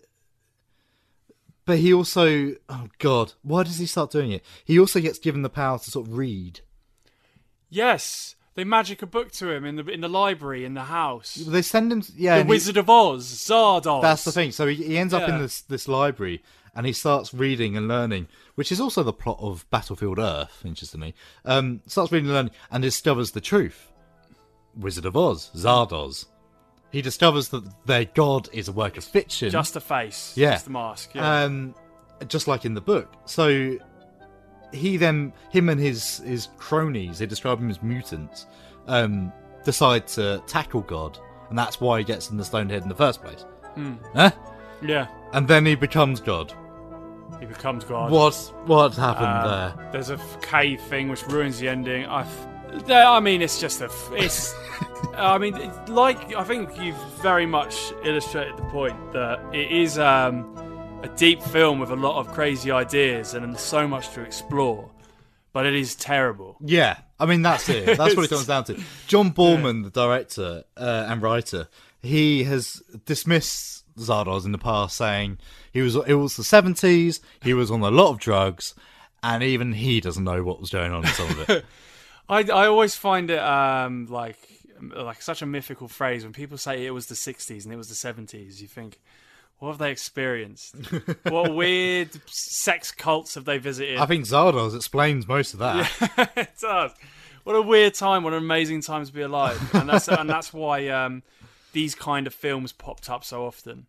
[1.66, 4.45] but he also, oh god, why does he start doing it?
[4.64, 6.62] He also gets given the power to sort of read.
[7.70, 11.36] Yes, They magic a book to him in the in the library in the house.
[11.36, 12.01] They send him.
[12.16, 14.01] Yeah, the he- Wizard of Oz, Zardoz.
[14.01, 14.54] That's the thing.
[14.54, 16.41] So he, he ends up in this this library
[16.74, 20.62] and he starts reading and learning, which is also the plot of Battlefield Earth.
[20.64, 23.91] Interestingly, um, starts reading and learning and discovers the truth.
[24.78, 26.28] Wizard of Oz, Zardoz.
[26.94, 29.50] He discovers that their god is a work of fiction.
[29.50, 30.34] Just a face.
[30.38, 30.52] Yeah.
[30.52, 31.10] Just a mask.
[31.16, 31.44] Yeah.
[31.44, 31.76] Um,
[32.28, 33.12] just like in the book.
[33.26, 33.78] So
[34.72, 38.46] he then, him and his his cronies, they describe him as mutants,
[38.88, 39.34] um,
[39.66, 41.18] decide to tackle God,
[41.50, 43.46] and that's why he gets in the stone head in the first place.
[43.76, 43.96] Hmm.
[44.16, 44.32] Huh?
[44.82, 45.08] Yeah.
[45.34, 46.54] And then he becomes God.
[47.39, 48.12] He becomes God.
[48.12, 48.36] What
[48.66, 49.91] what happened Uh, there?
[49.94, 52.06] There's a cave thing which ruins the ending.
[52.06, 52.24] I,
[52.90, 53.90] I mean, it's just a.
[54.12, 54.54] It's.
[55.16, 55.54] I mean,
[55.88, 60.58] like I think you've very much illustrated the point that it is um,
[61.04, 64.90] a deep film with a lot of crazy ideas and so much to explore,
[65.52, 66.58] but it is terrible.
[66.62, 67.98] Yeah, I mean that's it.
[67.98, 68.82] That's what it comes down to.
[69.08, 71.68] John Boorman, the director uh, and writer,
[72.02, 75.38] he has dismissed Zardoz in the past, saying
[75.72, 77.22] he was it was the seventies.
[77.44, 78.74] He was on a lot of drugs,
[79.22, 81.66] and even he doesn't know what was going on in some of it.
[82.30, 84.38] I, I always find it um, like
[84.96, 87.88] like such a mythical phrase when people say it was the 60s and it was
[87.88, 88.60] the 70s.
[88.60, 89.00] You think,
[89.60, 90.76] what have they experienced?
[91.24, 93.98] what weird sex cults have they visited?
[93.98, 96.32] I think Zardoz explains most of that.
[96.36, 96.92] it does.
[97.44, 98.24] What a weird time!
[98.24, 101.24] What an amazing time to be alive, and that's and that's why um,
[101.74, 103.88] these kind of films popped up so often.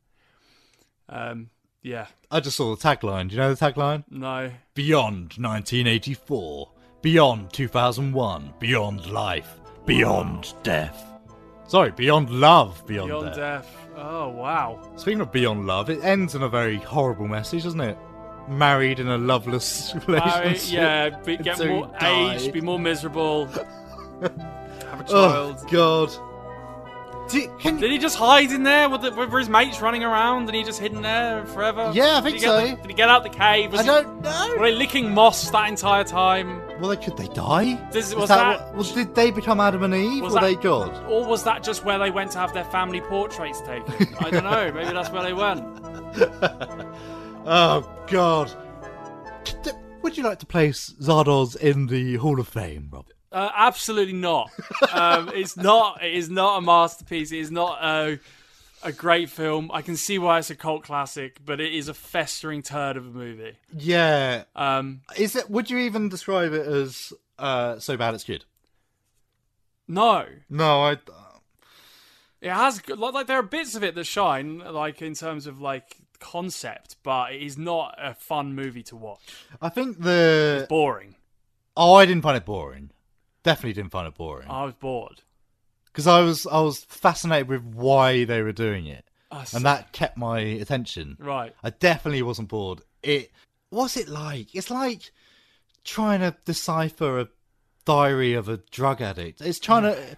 [1.08, 3.28] Um, yeah, I just saw the tagline.
[3.28, 4.02] Do you know the tagline?
[4.10, 6.70] no, Beyond 1984,
[7.04, 11.04] beyond 2001, beyond life, beyond death.
[11.68, 13.36] Sorry, beyond love, beyond, Beyond death.
[13.36, 13.76] Death.
[13.96, 14.80] Oh wow!
[14.96, 17.96] Speaking of beyond love, it ends in a very horrible message, doesn't it?
[18.48, 20.72] Married in a loveless relationship.
[20.72, 22.34] yeah, be, get more die.
[22.36, 23.46] aged, be more miserable,
[24.20, 25.10] have a child.
[25.10, 25.70] Oh child.
[25.70, 26.33] God!
[27.28, 30.46] Do, can Did he just hide in there with, the, with his mates running around,
[30.48, 31.90] and he just hidden there forever?
[31.94, 32.60] Yeah, I Did think get so.
[32.60, 33.72] the- did he get out the cave?
[33.72, 34.54] Was I he- don't know.
[34.58, 36.60] Were they licking moss that entire time?
[36.80, 37.74] Well, they, could they die?
[37.92, 40.54] Does- was that, that- was, did they become Adam and Eve, Was or that- they
[40.56, 41.04] God?
[41.10, 44.14] Or was that just where they went to have their family portraits taken?
[44.20, 44.70] I don't know.
[44.72, 45.64] Maybe that's where they went.
[47.46, 48.50] Oh God!
[50.02, 53.06] Would you like to place Zardoz in the Hall of Fame, Rob?
[53.34, 54.50] Uh, absolutely not.
[54.92, 56.02] Um, it's not.
[56.02, 57.32] It is not a masterpiece.
[57.32, 58.18] It is not a
[58.82, 59.70] a great film.
[59.72, 63.06] I can see why it's a cult classic, but it is a festering turd of
[63.06, 63.54] a movie.
[63.76, 64.44] Yeah.
[64.54, 65.48] Um, Is it?
[65.50, 68.44] Would you even describe it as uh, so bad it's good?
[69.88, 70.92] no, No, I.
[72.40, 75.60] it has like, like there are bits of it that shine, like in terms of
[75.60, 79.20] like concept, but it is not a fun movie to watch.
[79.60, 81.16] I think the It's boring.
[81.76, 82.90] oh, I didn't find it boring.
[83.44, 85.20] Definitely didn't find it boring I was bored.
[85.86, 90.16] because I was I was fascinated with why they were doing it, and that kept
[90.16, 91.16] my attention.
[91.20, 91.54] Right.
[91.62, 92.80] I definitely wasn't bored.
[93.02, 93.30] It
[93.70, 94.54] what's it like?
[94.54, 95.12] It's like
[95.84, 97.28] trying to decipher a
[97.84, 99.40] diary of a drug addict.
[99.40, 99.90] It's trying to.
[99.90, 100.16] Mm.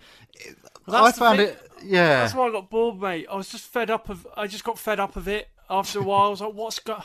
[0.86, 1.48] Well, I found thing.
[1.48, 1.70] it.
[1.84, 2.20] Yeah.
[2.20, 3.26] That's why I got bored, mate.
[3.30, 4.26] I was just fed up of.
[4.36, 6.26] I just got fed up of it after a while.
[6.26, 7.02] I was like, "What's go?"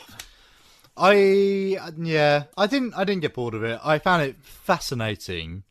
[0.96, 3.80] I yeah, I didn't I didn't get bored of it.
[3.82, 5.64] I found it fascinating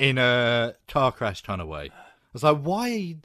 [0.00, 1.90] in a car crash kind of way.
[1.92, 1.98] I
[2.32, 3.16] was like, why?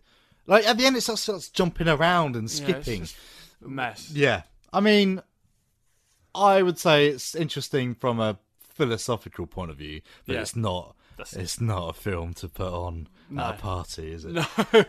[0.45, 3.07] Like at the end, it starts, starts jumping around and Yeah, skipping.
[3.63, 4.11] a mess.
[4.11, 4.41] Yeah,
[4.73, 5.21] I mean,
[6.33, 10.41] I would say it's interesting from a philosophical point of view, but Yeah.
[10.41, 10.95] it's not.
[11.17, 13.43] That's- It's not a film to put on No.
[13.43, 14.33] at a party, is it?
[14.73, 14.85] No,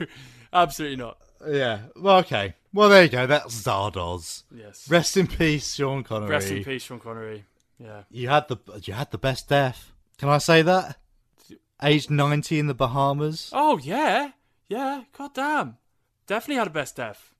[0.53, 1.19] absolutely not.
[1.49, 1.81] Yeah.
[1.95, 2.55] Well, okay.
[2.73, 3.27] Well, there you go.
[3.29, 4.43] That's Zardoz.
[4.53, 4.91] Yes.
[4.91, 6.31] Rest in peace, Sean Connery.
[6.31, 7.45] Rest in peace, Sean Connery.
[7.79, 8.03] Yeah.
[8.11, 9.93] You had the you had the best death.
[10.19, 10.97] Can I say that?
[11.83, 13.51] Aged ninety in the Bahamas.
[13.53, 14.31] Oh yeah,
[14.69, 15.03] yeah.
[15.17, 15.77] God damn.
[16.27, 17.35] Definitely had a best death.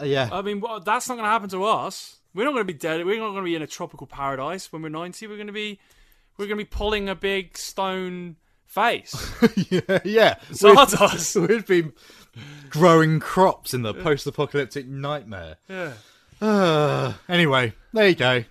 [0.00, 0.28] Uh, yeah.
[0.32, 2.16] I mean, well, that's not going to happen to us.
[2.34, 3.04] We're not going to be dead.
[3.04, 5.26] We're not going to be in a tropical paradise when we're ninety.
[5.26, 5.78] We're going to be,
[6.36, 9.14] we're going to be pulling a big stone face.
[9.70, 10.34] yeah, yeah.
[10.50, 11.40] Zardoz.
[11.40, 11.92] We'd, we'd be
[12.70, 15.56] growing crops in the post-apocalyptic nightmare.
[15.68, 15.92] yeah.
[16.40, 18.44] Uh, anyway, there you go.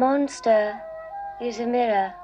[0.00, 0.80] Monster
[1.42, 2.14] is a mirror.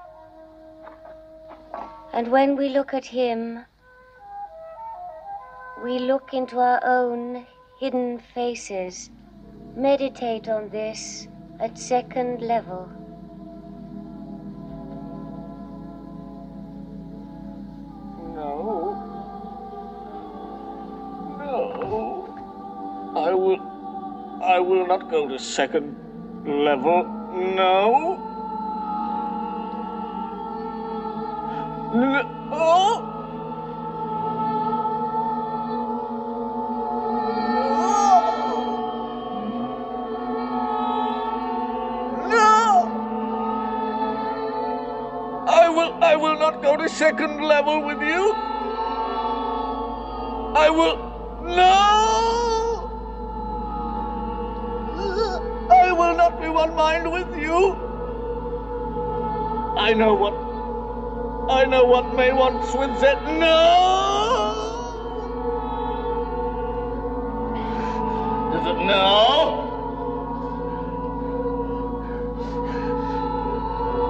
[2.14, 3.66] And when we look at him,
[5.84, 7.46] we look into our own
[7.78, 9.10] hidden faces.
[9.74, 11.28] Meditate on this
[11.60, 12.88] at second level.
[18.38, 18.56] No.
[21.44, 21.60] No.
[23.26, 23.60] I will.
[24.42, 25.94] I I will not go to second
[26.46, 27.25] level.
[27.36, 28.18] No.
[32.50, 33.02] Oh.
[42.26, 42.56] No.
[45.46, 48.32] I will I will not go to second level with you.
[50.56, 50.96] I will
[51.44, 52.25] no
[56.26, 57.74] I will not be one mind with you.
[59.78, 60.34] I know what
[61.48, 64.64] I know what May wants with that no
[68.56, 69.62] Is it no?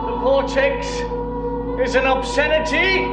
[0.07, 0.87] The vortex
[1.87, 3.05] is an obscenity.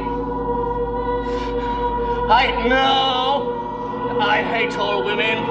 [2.32, 4.18] I know.
[4.18, 5.44] I hate all women.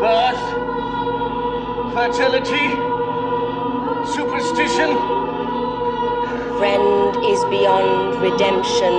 [0.00, 0.63] Birth,
[1.94, 2.66] fertility,
[4.14, 4.90] superstition.
[6.58, 8.94] Friend is beyond redemption.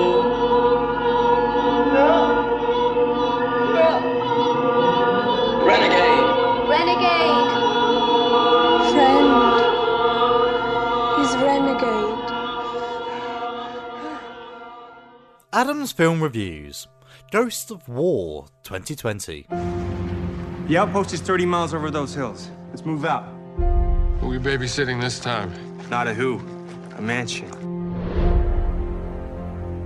[5.68, 6.26] Renegade.
[6.70, 7.48] Renegade.
[8.94, 9.30] Friend
[11.22, 12.32] is renegade.
[15.52, 16.88] Adams Film Reviews
[17.32, 19.48] Ghost of War 2020.
[20.68, 22.50] The outpost is 30 miles over those hills.
[22.76, 23.24] Let's move out.
[24.20, 25.50] Who we babysitting this time?
[25.90, 26.42] Not a who,
[26.98, 27.50] a mansion.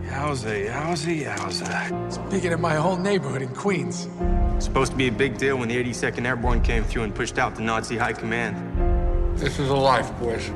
[0.05, 2.07] Yowza, yowza, yowza.
[2.07, 4.07] It's bigger than my whole neighborhood in Queens.
[4.55, 7.37] It's supposed to be a big deal when the 82nd Airborne came through and pushed
[7.37, 8.57] out the Nazi high command.
[9.37, 10.49] This is a life, boys.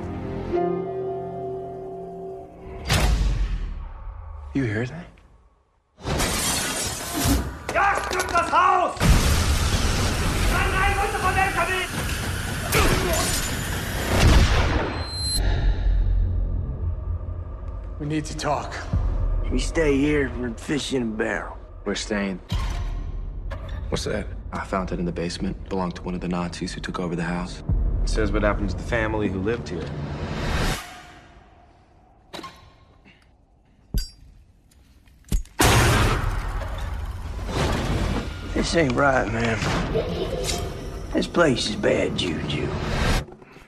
[4.56, 5.06] You hear that?
[7.76, 8.96] Ja, stimmt das Haus!
[10.52, 12.03] Nein, nein, runter von der LKW!
[18.00, 18.74] We need to talk.
[19.52, 21.58] We stay here, we're fish in a barrel.
[21.86, 22.40] We're staying.
[23.90, 24.26] What's that?
[24.52, 25.70] I found it in the basement.
[25.70, 27.64] Belonged to one of the Nazis who took over the house.
[28.02, 29.86] It says what happened to the family who lived here.
[38.56, 39.60] This ain't right, man.
[41.14, 42.68] This place is bad juju.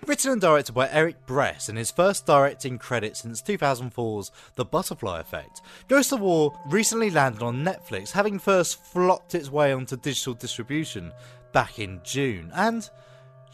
[0.06, 5.20] Written and directed by Eric Bress in his first directing credit since 2004's The Butterfly
[5.20, 10.36] Effect, Ghost of War recently landed on Netflix, having first flopped its way onto digital
[10.36, 11.12] distribution
[11.54, 12.52] back in June.
[12.54, 12.88] And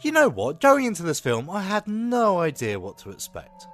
[0.02, 0.60] you know what?
[0.60, 3.66] Going into this film, I had no idea what to expect.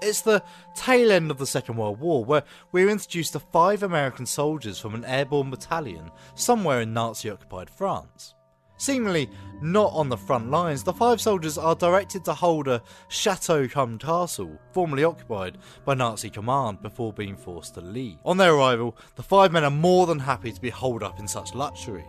[0.00, 0.44] It's the
[0.76, 4.94] tail end of the Second World War, where we're introduced to five American soldiers from
[4.94, 8.34] an airborne battalion somewhere in Nazi occupied France.
[8.82, 9.30] Seemingly
[9.60, 13.96] not on the front lines, the five soldiers are directed to hold a Chateau cum
[13.96, 18.18] castle, formerly occupied by Nazi command before being forced to leave.
[18.24, 21.28] On their arrival, the five men are more than happy to be holed up in
[21.28, 22.04] such luxury,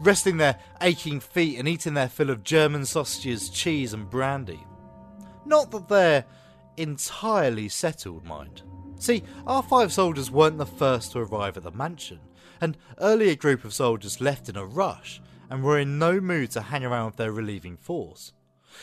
[0.00, 4.66] resting their aching feet and eating their fill of German sausages, cheese, and brandy.
[5.46, 6.26] Not that they're
[6.76, 8.60] entirely settled, mind.
[8.98, 12.20] See, our five soldiers weren't the first to arrive at the mansion.
[12.60, 16.62] An earlier group of soldiers left in a rush and were in no mood to
[16.62, 18.32] hang around with their relieving force.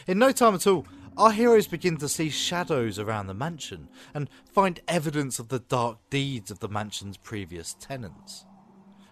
[0.07, 0.85] In no time at all,
[1.17, 5.97] our heroes begin to see shadows around the mansion and find evidence of the dark
[6.09, 8.45] deeds of the mansion's previous tenants.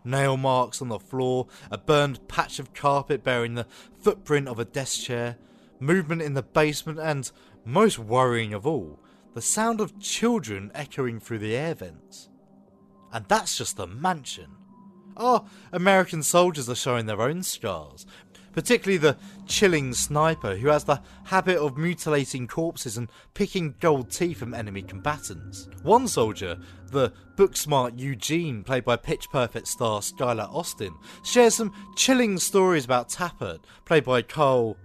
[0.03, 3.67] Nail marks on the floor, a burned patch of carpet bearing the
[4.01, 5.37] footprint of a desk chair,
[5.79, 7.31] movement in the basement, and,
[7.63, 8.99] most worrying of all,
[9.33, 12.29] the sound of children echoing through the air vents.
[13.13, 14.49] And that's just the mansion.
[15.17, 18.05] Our American soldiers are showing their own scars,
[18.53, 24.37] particularly the chilling sniper who has the habit of mutilating corpses and picking gold teeth
[24.37, 25.67] from enemy combatants.
[25.81, 26.57] One soldier,
[26.87, 30.93] the book smart Eugene, played by Pitch Perfect star Skylar Astin,
[31.23, 34.77] shares some chilling stories about Tappert, played by Carl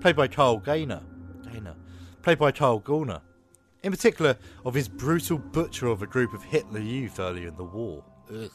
[0.00, 1.02] played by Carl Gainer.
[1.50, 1.74] Gainer.
[2.22, 3.22] Played by Carl Gallner.
[3.82, 7.64] In particular, of his brutal butcher of a group of Hitler youth earlier in the
[7.64, 8.04] war.
[8.30, 8.50] Ugh.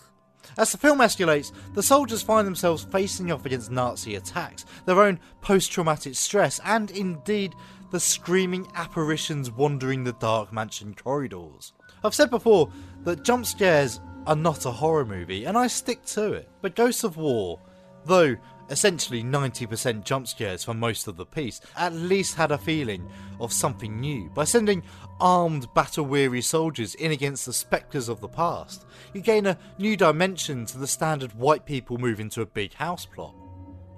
[0.57, 5.19] As the film escalates, the soldiers find themselves facing off against Nazi attacks, their own
[5.41, 7.53] post traumatic stress, and indeed
[7.91, 11.73] the screaming apparitions wandering the dark mansion corridors.
[12.03, 12.71] I've said before
[13.03, 16.49] that jump scares are not a horror movie, and I stick to it.
[16.61, 17.59] But Ghosts of War,
[18.05, 18.35] though
[18.69, 23.07] essentially 90% jump scares for most of the piece, at least had a feeling
[23.39, 24.29] of something new.
[24.29, 24.83] By sending
[25.21, 29.95] armed, battle weary soldiers in against the spectres of the past, you gain a new
[29.95, 33.35] dimension to the standard white people move into a big house plot.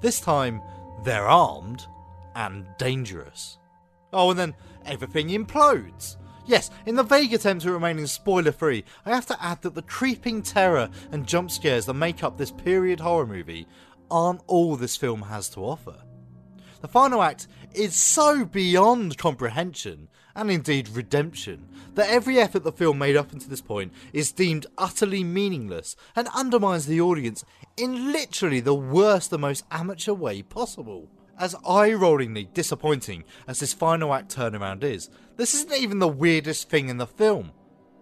[0.01, 0.61] This time,
[1.03, 1.87] they're armed
[2.35, 3.57] and dangerous.
[4.11, 4.53] Oh, and then
[4.85, 6.17] everything implodes.
[6.45, 9.81] Yes, in the vague attempt to remain spoiler free, I have to add that the
[9.81, 13.65] creeping terror and jump scares that make up this period horror movie
[14.11, 15.95] aren't all this film has to offer.
[16.81, 22.97] The final act is so beyond comprehension, and indeed redemption, that every effort the film
[22.97, 27.45] made up until this point is deemed utterly meaningless and undermines the audience
[27.77, 31.09] in literally the worst the most amateur way possible.
[31.37, 36.69] As eye rollingly disappointing as this final act turnaround is, this isn't even the weirdest
[36.69, 37.51] thing in the film.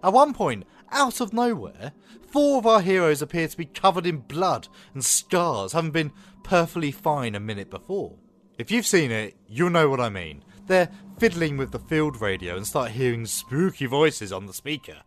[0.02, 1.92] At one point, out of nowhere,
[2.28, 6.12] four of our heroes appear to be covered in blood and scars, having been
[6.42, 8.16] perfectly fine a minute before.
[8.58, 10.44] If you've seen it, you'll know what I mean.
[10.72, 15.02] They're fiddling with the field radio and start hearing spooky voices on the speaker.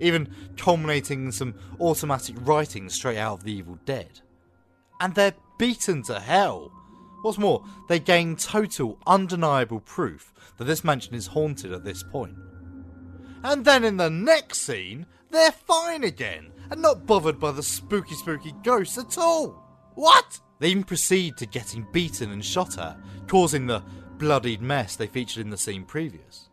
[0.00, 4.20] Even culminating in some automatic writing straight out of The Evil Dead.
[5.00, 6.70] And they're beaten to hell.
[7.22, 12.36] What's more, they gain total, undeniable proof that this mansion is haunted at this point.
[13.42, 18.14] And then in the next scene, they're fine again, and not bothered by the spooky,
[18.14, 19.58] spooky ghosts at all.
[19.94, 20.38] What?
[20.58, 23.82] They even proceed to getting beaten and shot at, causing the
[24.22, 26.48] bloodied mess they featured in the scene previous.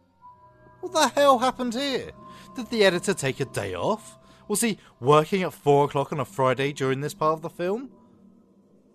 [0.80, 2.10] What the hell happened here?
[2.56, 4.18] Did the editor take a day off?
[4.48, 7.92] Was he working at 4 o'clock on a Friday during this part of the film?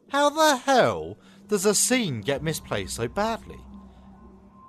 [0.08, 3.60] How the hell does a scene get misplaced so badly?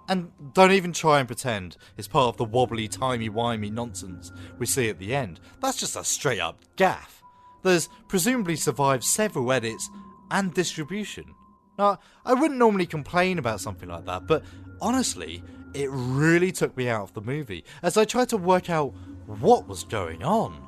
[0.08, 4.88] And don't even try and pretend it's part of the wobbly, timey-wimey nonsense we see
[4.88, 5.40] at the end.
[5.62, 7.24] That's just a straight up gaff.
[7.64, 9.90] There's presumably survived several edits
[10.30, 11.34] and distribution.
[11.78, 14.44] Now, I wouldn't normally complain about something like that, but
[14.82, 18.94] honestly, it really took me out of the movie as I tried to work out
[19.26, 20.62] what was going on.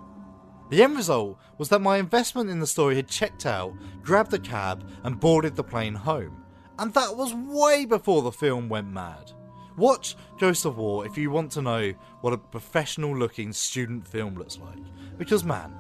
[0.70, 4.40] The end result was that my investment in the story had checked out, grabbed a
[4.40, 6.44] cab, and boarded the plane home.
[6.78, 9.32] And that was way before the film went mad.
[9.78, 14.36] Watch Ghost of War if you want to know what a professional looking student film
[14.36, 14.80] looks like.
[15.18, 15.74] Because, man,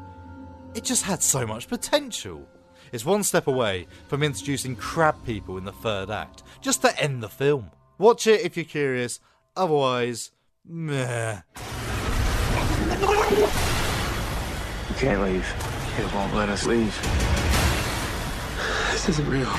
[0.73, 2.47] it just had so much potential.
[2.91, 7.21] It's one step away from introducing crab people in the third act, just to end
[7.21, 7.71] the film.
[7.97, 9.19] Watch it if you're curious,
[9.55, 10.31] otherwise,
[10.65, 11.41] meh.
[14.89, 15.47] We can't leave.
[15.99, 16.95] It won't let us leave.
[18.91, 19.51] This isn't real.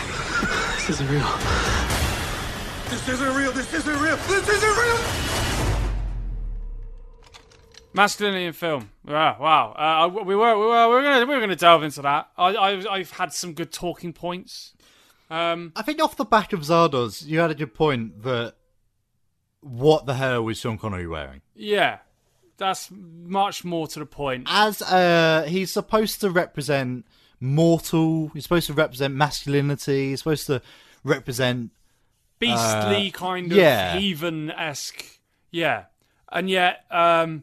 [0.77, 1.29] This isn't real.
[2.89, 3.53] This isn't real.
[3.53, 4.17] This isn't real.
[4.17, 5.48] This isn't real.
[7.93, 8.91] Masculinity in film.
[9.05, 9.73] Wow, wow.
[9.73, 12.29] Uh, we were we were we were gonna we were gonna delve into that.
[12.37, 14.75] I, I I've had some good talking points.
[15.31, 18.55] Um, I think off the back of Zardoz, you had a good point that
[19.61, 21.43] what the hell was Sean Connery wearing?
[21.55, 21.99] yeah,
[22.57, 24.47] that's much more to the point.
[24.49, 27.07] As uh, he's supposed to represent
[27.41, 30.63] mortal, he's supposed to represent masculinity, he's supposed to
[31.05, 31.71] represent
[32.39, 33.99] Beastly uh, kind of yeah.
[33.99, 35.05] heathen esque.
[35.51, 35.85] Yeah,
[36.31, 37.43] and yet um,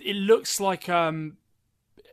[0.00, 1.36] it looks like um,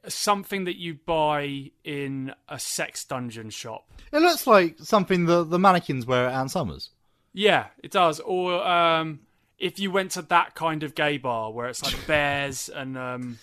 [0.07, 3.89] something that you buy in a sex dungeon shop.
[4.11, 6.89] It looks like something the the mannequins wear at Ann Summers.
[7.33, 8.19] Yeah, it does.
[8.19, 9.21] Or um,
[9.57, 13.39] if you went to that kind of gay bar where it's like bears and um,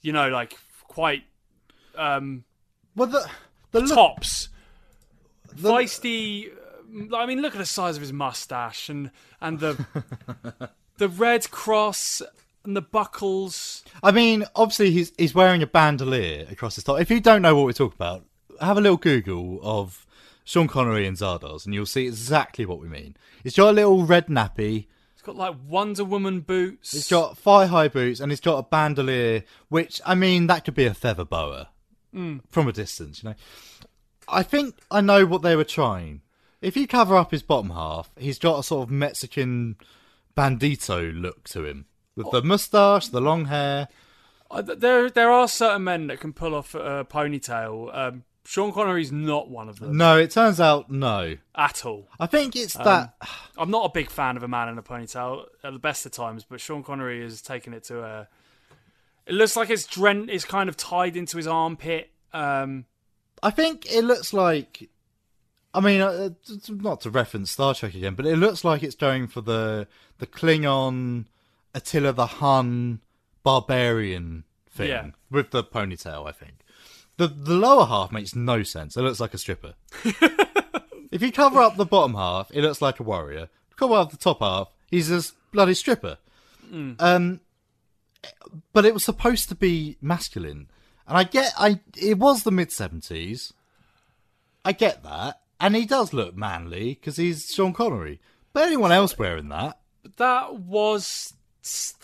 [0.00, 1.24] you know, like quite
[1.96, 2.44] um,
[2.96, 3.28] well the
[3.72, 4.48] the look- tops,
[5.56, 6.48] feisty.
[6.48, 9.84] uh, I mean, look at the size of his mustache and and the
[10.98, 12.22] the red cross
[12.64, 13.82] and the buckles.
[14.02, 17.00] I mean, obviously he's he's wearing a bandolier across his top.
[17.00, 18.24] If you don't know what we're talking about,
[18.60, 20.06] have a little Google of
[20.44, 23.16] Sean Connery and Zardoz, and you'll see exactly what we mean.
[23.42, 24.86] He's got a little red nappy.
[25.14, 26.92] He's got like Wonder Woman boots.
[26.92, 30.74] He's got thigh high boots, and he's got a bandolier, which I mean that could
[30.74, 31.68] be a feather boa
[32.14, 32.42] Mm.
[32.50, 33.22] from a distance.
[33.24, 33.34] You know,
[34.28, 36.20] I think I know what they were trying.
[36.62, 39.76] If you cover up his bottom half, he's got a sort of Mexican
[40.36, 41.86] bandito look to him,
[42.16, 43.88] with the moustache, the long hair.
[44.50, 47.94] Uh, There, there are certain men that can pull off a ponytail.
[47.96, 51.36] Um, Sean Connery's not one of them No, it turns out no.
[51.54, 52.08] at all.
[52.20, 53.16] I think it's Um, that.
[53.56, 56.12] I'm not a big fan of a man in a ponytail at the best of
[56.12, 58.28] times, but Sean Connery has taken it to a.
[59.26, 62.10] It looks like it's dren- It's kind of tied into his armpit.
[62.34, 62.84] Um,
[63.42, 64.90] I think it looks like.
[65.72, 66.28] I mean, uh,
[66.68, 69.88] not to reference Star Trek again, but it looks like it's going for the
[70.18, 71.24] the Klingon,
[71.74, 73.00] Attila the Hun,
[73.42, 75.10] barbarian thing Yeah.
[75.30, 76.26] with the ponytail.
[76.28, 76.54] I think
[77.16, 78.96] the the lower half makes no sense.
[78.96, 79.74] It looks like a stripper.
[80.04, 83.48] if you cover up the bottom half, it looks like a warrior.
[83.76, 86.18] Cover up the top half, he's a s- bloody stripper.
[86.72, 86.96] Mm.
[87.00, 87.40] Um,
[88.72, 90.68] but it was supposed to be masculine,
[91.06, 93.52] and I get, I it was the mid seventies.
[94.64, 98.20] I get that, and he does look manly because he's Sean Connery.
[98.52, 99.78] But anyone else wearing that?
[100.16, 101.34] That was.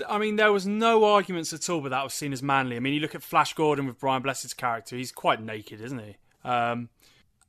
[0.08, 2.76] I mean, there was no arguments at all, but that was seen as manly.
[2.76, 5.98] I mean, you look at Flash Gordon with Brian Blessed's character; he's quite naked, isn't
[5.98, 6.16] he?
[6.44, 6.88] Um,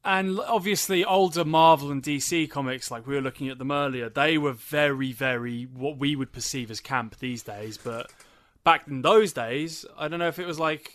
[0.03, 4.37] and obviously, older Marvel and DC comics, like we were looking at them earlier, they
[4.37, 7.77] were very, very what we would perceive as camp these days.
[7.77, 8.11] But
[8.63, 10.91] back in those days, I don't know if it was like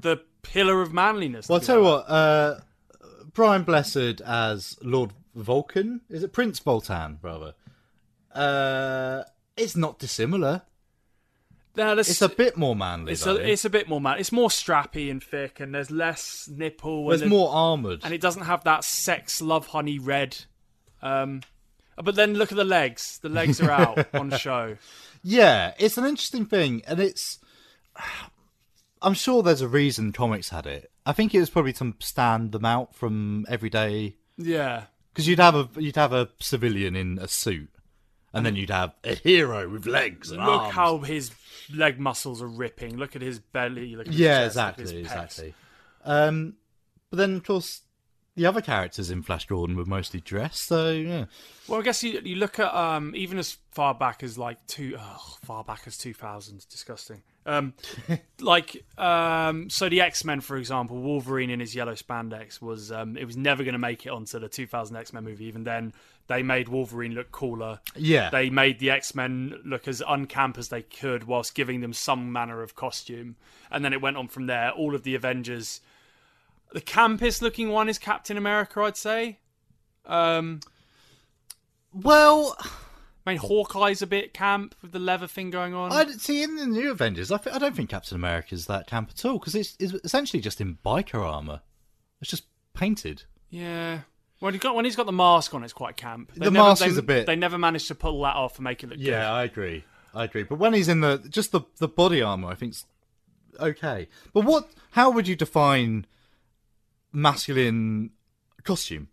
[0.00, 1.48] the pillar of manliness.
[1.48, 2.08] Well, I'll tell you what.
[2.08, 2.60] Uh,
[3.34, 6.00] Brian Blessed as Lord Vulcan.
[6.08, 7.54] Is it Prince Vultan, rather?
[8.34, 9.22] Uh,
[9.60, 10.62] it's not dissimilar.
[11.76, 13.12] No, It's a bit more manly.
[13.12, 14.18] It's a, it's a bit more man.
[14.18, 17.06] It's more strappy and thick, and there's less nipple.
[17.06, 18.00] There's and more armoured.
[18.02, 20.36] and it doesn't have that sex love honey red.
[21.00, 21.42] Um,
[21.96, 23.18] but then look at the legs.
[23.22, 24.76] The legs are out on show.
[25.22, 27.38] Yeah, it's an interesting thing, and it's.
[29.02, 30.90] I'm sure there's a reason comics had it.
[31.06, 34.16] I think it was probably to stand them out from everyday.
[34.36, 34.84] Yeah.
[35.12, 37.70] Because you'd have a you'd have a civilian in a suit,
[38.32, 40.52] and then you'd have a hero with legs and arms.
[40.52, 40.74] Look arms.
[40.74, 41.30] how his
[41.74, 42.96] leg muscles are ripping.
[42.96, 43.96] Look at his belly.
[43.96, 45.24] Look at his yeah, chest, look at exactly, his pecs.
[45.24, 45.54] exactly.
[46.04, 46.54] Um,
[47.10, 47.82] but then of course
[48.40, 51.26] the other characters in Flash Gordon were mostly dressed, so yeah.
[51.68, 54.96] Well, I guess you you look at um even as far back as like two
[54.98, 57.20] oh, far back as two thousands, disgusting.
[57.44, 57.74] Um,
[58.40, 63.18] like um, so the X Men, for example, Wolverine in his yellow spandex was um
[63.18, 65.44] it was never going to make it onto the two thousand X Men movie.
[65.44, 65.92] Even then,
[66.26, 67.80] they made Wolverine look cooler.
[67.94, 68.30] Yeah.
[68.30, 72.32] they made the X Men look as uncamp as they could, whilst giving them some
[72.32, 73.36] manner of costume.
[73.70, 74.70] And then it went on from there.
[74.70, 75.82] All of the Avengers.
[76.72, 79.38] The campus looking one is Captain America, I'd say.
[80.06, 80.60] Um,
[81.92, 82.56] well,
[83.26, 85.92] I mean, Hawkeye's a bit camp with the leather thing going on.
[85.92, 87.32] I see in the new Avengers.
[87.32, 90.40] I, th- I don't think Captain America's that camp at all because it's, it's essentially
[90.40, 91.60] just in biker armor.
[92.20, 92.44] It's just
[92.74, 93.24] painted.
[93.50, 94.00] Yeah.
[94.38, 96.32] When he's got when he's got the mask on, it's quite camp.
[96.34, 98.88] The mask is a bit- They never managed to pull that off and make it
[98.88, 99.26] look Yeah, good.
[99.26, 99.84] I agree.
[100.14, 100.44] I agree.
[100.44, 102.86] But when he's in the just the the body armor, I think's
[103.58, 104.08] okay.
[104.32, 104.70] But what?
[104.92, 106.06] How would you define
[107.12, 108.10] masculine
[108.64, 109.08] costume?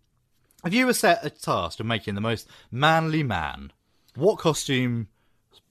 [0.64, 3.72] If you were set a task of making the most manly man,
[4.14, 5.08] what costume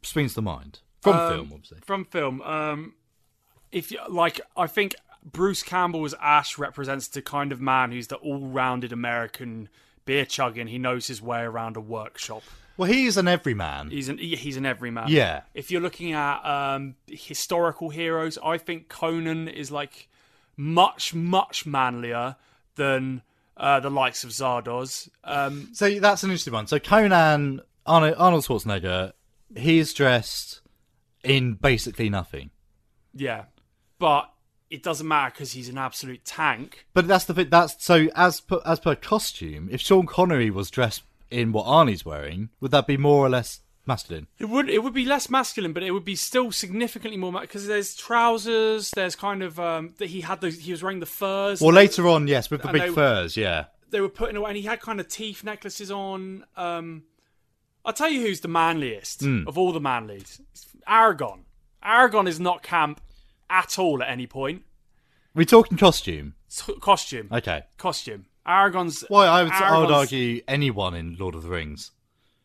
[0.02, 1.50] springs to mind from Um, film?
[1.54, 1.80] Obviously.
[1.86, 2.42] From film.
[2.42, 2.94] Um,
[3.72, 8.16] if you like, I think Bruce Campbell's Ash represents the kind of man who's the
[8.16, 9.68] all-rounded American
[10.06, 10.68] beer chugging.
[10.68, 12.44] He knows his way around a workshop.
[12.78, 13.90] Well, he's an everyman.
[13.90, 15.08] He's an he's an everyman.
[15.10, 15.42] Yeah.
[15.54, 20.08] If you're looking at um, historical heroes, I think Conan is like
[20.58, 22.36] much much manlier
[22.76, 23.22] than
[23.56, 25.10] uh, the likes of Zardoz.
[25.24, 26.68] Um, So that's an interesting one.
[26.68, 29.14] So Conan, Arnold, Arnold Schwarzenegger,
[29.56, 30.62] he's dressed
[31.24, 32.50] in basically nothing.
[33.14, 33.46] yeah,
[34.00, 34.32] but
[34.70, 36.86] it doesn't matter because he's an absolute tank.
[36.94, 37.50] But that's the thing.
[37.50, 39.70] That's so as per, as per costume.
[39.72, 43.62] If Sean Connery was dressed in what Arnie's wearing, would that be more or less
[43.88, 44.28] masculine?
[44.40, 47.68] It would it would be less masculine, but it would be still significantly more because
[47.68, 48.92] there's trousers.
[48.92, 50.60] There's kind of um, that he had those.
[50.60, 51.62] He was wearing the furs.
[51.62, 53.66] Well, later on, yes, with the big they- furs, yeah.
[53.90, 56.46] they were putting away, and he had kind of teeth necklaces on.
[56.56, 57.04] Um,
[57.86, 59.48] I'll tell you who's the manliest Hmm.
[59.48, 60.42] of all the manlies.
[60.52, 61.42] It's Aragorn.
[61.84, 63.00] Aragorn is not camp
[63.50, 64.64] at all at any point.
[65.34, 66.34] We're talking costume.
[66.48, 67.30] It's costume.
[67.32, 67.64] Okay.
[67.78, 68.26] Costume.
[68.46, 69.04] Aragorn's.
[69.10, 71.92] Well, I would, I would argue anyone in Lord of the Rings.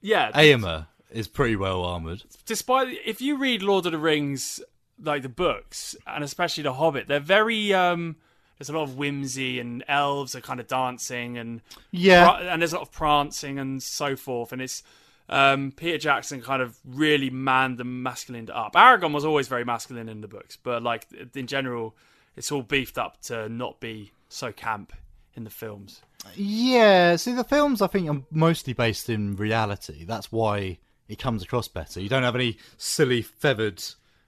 [0.00, 0.30] Yeah.
[0.32, 2.22] Éomer is pretty well armored.
[2.46, 4.60] despite if you read Lord of the Rings,
[5.02, 8.16] like the books, and especially The Hobbit, they're very um
[8.58, 11.60] there's a lot of whimsy and elves are kind of dancing and
[11.90, 12.38] Yeah.
[12.38, 14.82] and there's a lot of prancing and so forth, and it's
[15.28, 18.74] um Peter Jackson kind of really manned the masculine up.
[18.74, 21.96] Aragorn was always very masculine in the books, but like in general,
[22.36, 24.92] it's all beefed up to not be so camp
[25.34, 26.02] in the films.
[26.36, 30.04] Yeah, see, the films I think are mostly based in reality.
[30.04, 30.78] That's why
[31.12, 32.00] it comes across better.
[32.00, 33.82] You don't have any silly feathered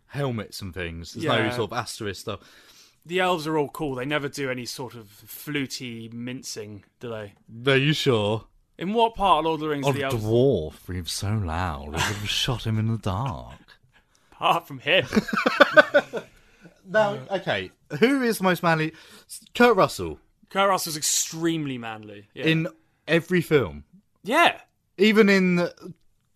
[0.06, 1.14] helmets and things.
[1.14, 2.40] There's no sort of asterisk stuff.
[3.06, 3.94] The elves are all cool.
[3.96, 7.72] They never do any sort of fluty mincing, do they?
[7.72, 8.44] Are you sure?
[8.76, 10.24] In what part of Lord of the Rings are oh, the elves?
[10.24, 13.60] dwarf breathes so loud, would have shot him in the dark.
[14.32, 15.06] Apart from him.
[16.86, 18.92] Now, okay, who is the most manly?
[19.54, 20.18] Kurt Russell
[20.50, 22.28] Kurt Russell's extremely manly.
[22.34, 22.44] Yeah.
[22.44, 22.68] in
[23.08, 23.84] every film,
[24.22, 24.60] yeah.
[24.98, 25.66] even in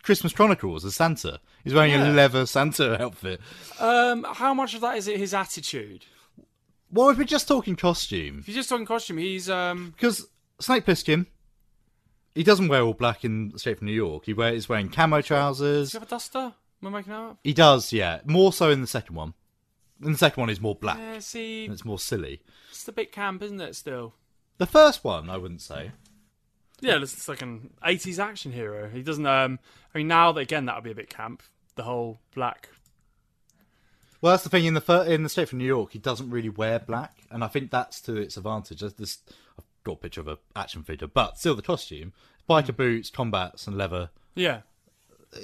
[0.02, 1.40] Christmas Chronicles as Santa.
[1.64, 2.10] He's wearing Yeah.
[2.10, 3.40] a leather Santa outfit.
[3.78, 6.04] Um, how much of that is it his attitude?
[6.90, 10.26] Well, if we're just talking costume, If you're just talking costume, he's um because
[10.60, 11.26] Snake Plissken,
[12.34, 14.24] he doesn't wear all black in Escape from New York.
[14.26, 15.88] He wear, he's wearing camo trousers.
[15.88, 16.38] does he have a duster?
[16.80, 17.38] Am I making that up?
[17.42, 18.20] He does, yeah.
[18.24, 19.34] More so in the second one.
[20.02, 20.98] And the second one, is more black.
[20.98, 22.40] Yeah, see, and it's more silly.
[22.70, 23.74] it's a bit camp, isn't it?
[23.74, 24.14] Still,
[24.58, 25.90] The first one, I wouldn't say.
[26.80, 28.88] Yeah, it's like an '80s action hero.
[28.88, 29.26] He doesn't.
[29.26, 29.58] Um,
[29.94, 31.42] I mean, now that again, that would be a bit camp.
[31.74, 32.68] The whole black.
[34.20, 36.30] Well, that's the thing in the fir- in the state from New York, he doesn't
[36.30, 38.80] really wear black, and I think that's to its advantage.
[38.80, 39.18] There's This
[39.58, 42.12] I've got a picture of a action figure, but still the costume,
[42.48, 44.10] biker boots, combats, and leather.
[44.34, 44.62] Yeah,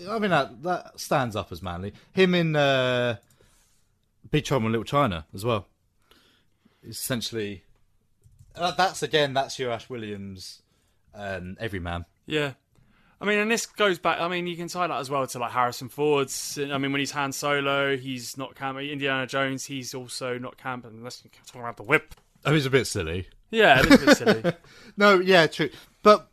[0.08, 1.92] I mean that that stands up as manly.
[2.12, 3.16] Him in uh,
[4.30, 5.68] Big Trouble in Little China as well.
[6.82, 7.62] Essentially,
[8.56, 10.62] uh, that's again that's your Ash Williams,
[11.14, 12.04] um, everyman.
[12.26, 12.52] yeah.
[13.20, 14.20] I mean, and this goes back.
[14.20, 16.58] I mean, you can tie that as well to like Harrison Ford's.
[16.58, 18.78] I mean, when he's Han Solo, he's not camp.
[18.78, 22.14] Indiana Jones, he's also not camp unless you're talking about the whip.
[22.44, 23.28] Oh, he's a bit silly.
[23.50, 24.52] Yeah, it is a bit silly.
[24.98, 25.70] no, yeah, true.
[26.02, 26.28] But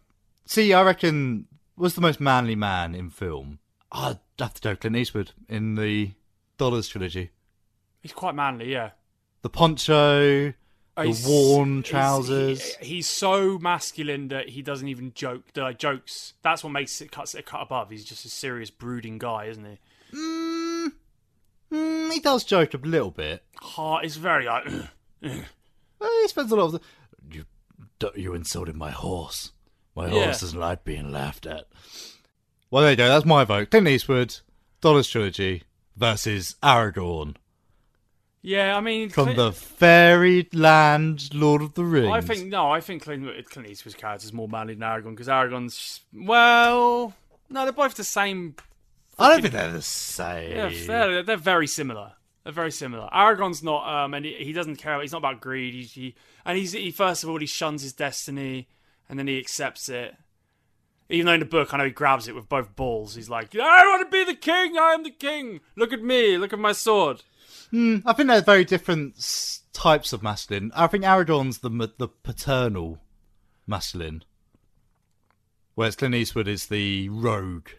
[0.46, 1.48] see, I reckon
[1.78, 3.60] was the most manly man in film.
[3.92, 6.12] I'd have to go Clint Eastwood in the
[6.58, 7.32] Dollars trilogy.
[8.02, 8.92] He's quite manly, yeah.
[9.44, 10.54] The poncho,
[11.08, 12.76] the He's- worn trousers.
[12.78, 15.44] he- he's so masculine that he doesn't even joke.
[15.56, 16.34] Like jokes.
[16.42, 17.90] That's what makes it cuts it cut above.
[17.90, 19.80] He's just a serious, brooding guy, isn't he?
[21.74, 23.44] Mm, he does joke a little bit.
[23.58, 24.66] Heart is very like.
[26.02, 26.82] He spends a lot of the.
[27.32, 27.46] You,
[28.16, 29.52] you insulted my horse.
[29.96, 30.24] My Yeah.
[30.26, 31.68] horse doesn't like being laughed at.
[32.72, 33.08] Well, there you go.
[33.08, 33.70] That's my vote.
[33.70, 34.38] Clint Eastwood,
[34.82, 35.64] Dollars trilogy
[35.96, 37.36] versus Aragorn
[38.42, 42.12] yeah, I mean, from Clint- the fairy land Lord of the Rings.
[42.12, 42.72] I think no.
[42.72, 47.14] I think Clint, Clint Eastwood's character is more manly than Aragorn because Aragorn's well,
[47.50, 48.56] no, they're both the same.
[49.20, 50.56] I don't think they're the same.
[50.56, 52.14] Yeah, they're, they're very similar.
[52.44, 53.08] They're very similar.
[53.14, 55.00] Aragorn's not, um, and he, he doesn't care.
[55.00, 55.76] He's not about greed.
[55.76, 58.68] He, he and he's he first of all he shuns his destiny,
[59.08, 60.16] and then he accepts it.
[61.10, 63.14] Even though in the book I know he grabs it with both balls.
[63.14, 64.78] He's like, I want to be the king.
[64.78, 65.60] I am the king.
[65.76, 66.38] Look at me.
[66.40, 67.22] Look at my sword.
[67.72, 70.72] Hmm, I think they're very different s- types of masculine.
[70.76, 73.00] I think Aragorn's the ma- the paternal
[73.66, 74.24] masculine,
[75.76, 77.70] whereas Clint Eastwood is the rogue.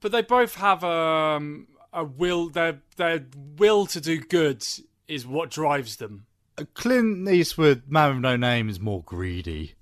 [0.00, 2.50] But they both have um, a will.
[2.50, 3.24] Their their
[3.56, 4.62] will to do good
[5.08, 6.26] is what drives them.
[6.74, 9.74] Clint Eastwood, man with no name, is more greedy.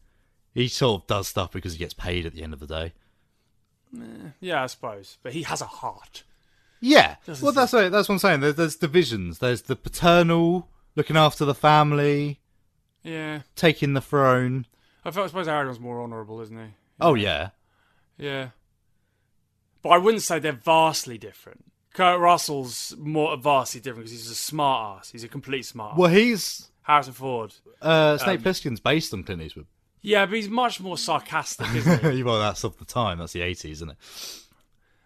[0.55, 2.93] He sort of does stuff because he gets paid at the end of the day.
[3.97, 5.19] Eh, yeah, I suppose.
[5.23, 6.23] But he has a heart.
[6.85, 8.41] Yeah, Doesn't well, that's what, that's what I'm saying.
[8.41, 9.39] There's, there's divisions.
[9.39, 12.41] There's the paternal, looking after the family,
[13.05, 13.43] Yeah.
[13.57, 14.67] taking the throne.
[15.05, 16.73] I I suppose Aragorn's more honourable, isn't he?
[17.01, 17.51] Oh yeah,
[18.19, 18.49] Yeah.
[19.83, 21.65] But I wouldn't say they're vastly different.
[21.93, 25.11] Kurt Russell's more vastly different because he's a smart ass.
[25.11, 25.97] He's a complete smart.
[25.97, 27.55] well, he's Harrison Ford.
[27.81, 29.67] uh, Snake Um, Plissken's based on Clint Eastwood.
[30.01, 32.23] Yeah, but he's much more sarcastic, isn't he?
[32.25, 33.19] well, that's of the time.
[33.19, 33.97] That's the 80s, isn't it?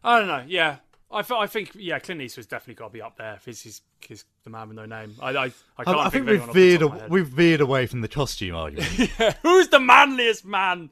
[0.05, 0.45] I don't know.
[0.47, 0.77] Yeah,
[1.11, 3.39] I, th- I think yeah, Clint Eastwood's definitely got to be up there.
[3.45, 5.15] He's, he's, he's the man with no name.
[5.21, 5.45] I I,
[5.79, 7.87] I can't I, I think, think we've veered top of my a- we've veered away
[7.87, 8.99] from the costume argument.
[9.19, 10.91] yeah, who's the manliest man?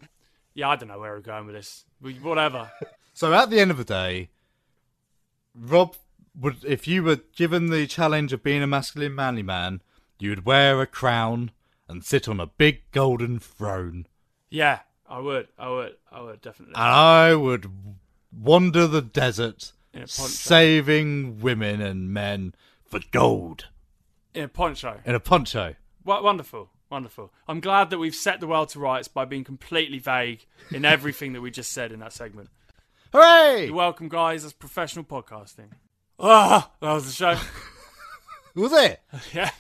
[0.55, 1.85] Yeah, I don't know where we're going with this.
[2.01, 2.71] We- Whatever.
[3.17, 4.29] So at the end of the day,
[5.55, 5.95] Rob
[6.37, 9.83] would, if you were given the challenge of being a masculine manly man,
[10.19, 11.53] you would wear a crown
[11.89, 14.07] and sit on a big golden throne,
[14.51, 15.47] yeah, I would.
[15.57, 15.95] I would.
[16.11, 16.75] I would definitely.
[16.75, 17.71] and I would
[18.33, 19.84] wander the desert, In a poncho.
[20.07, 22.55] Saving women and men
[22.85, 23.67] for gold
[24.35, 25.01] In a poncho.
[25.05, 25.75] in a poncho.
[26.05, 27.33] Wo- Wonderful, wonderful.
[27.49, 31.33] I'm glad that we've set the world to rights by being completely vague in everything
[31.35, 32.49] that we just said in that segment.
[33.13, 33.67] Hooray!
[33.67, 34.43] You're welcome, guys.
[34.43, 35.69] That's professional podcasting.
[36.19, 37.39] Ah, that was the show.
[38.55, 39.01] Was it?
[39.33, 39.51] yeah.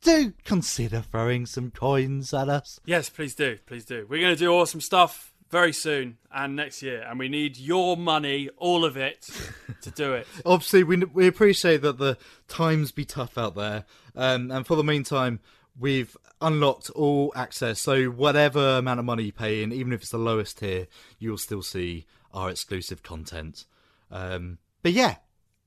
[0.00, 2.80] do consider throwing some coins at us.
[2.86, 3.58] Yes, please do.
[3.66, 4.06] Please do.
[4.08, 7.96] We're going to do awesome stuff very soon and next year, and we need your
[7.96, 9.26] money, all of it,
[9.80, 10.26] to do it.
[10.44, 14.84] Obviously, we we appreciate that the times be tough out there, um, and for the
[14.84, 15.40] meantime,
[15.80, 17.80] we've unlocked all access.
[17.80, 20.88] So whatever amount of money you pay in, even if it's the lowest tier,
[21.18, 22.04] you'll still see
[22.34, 23.64] our exclusive content.
[24.10, 25.14] Um, but yeah,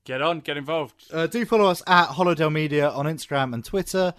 [0.04, 1.06] Get on, get involved.
[1.12, 4.14] uh, do follow us at Hollowdale Media on Instagram and Twitter,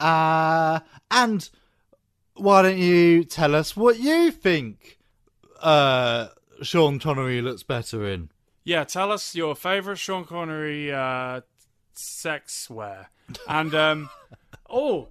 [0.00, 0.80] uh,
[1.10, 1.48] and
[2.34, 4.98] why don't you tell us what you think
[5.60, 6.28] uh,
[6.62, 8.30] Sean Connery looks better in?
[8.64, 11.42] Yeah, tell us your favourite Sean Connery uh,
[11.92, 13.10] sex wear.
[13.48, 14.10] And, um,
[14.70, 15.08] oh,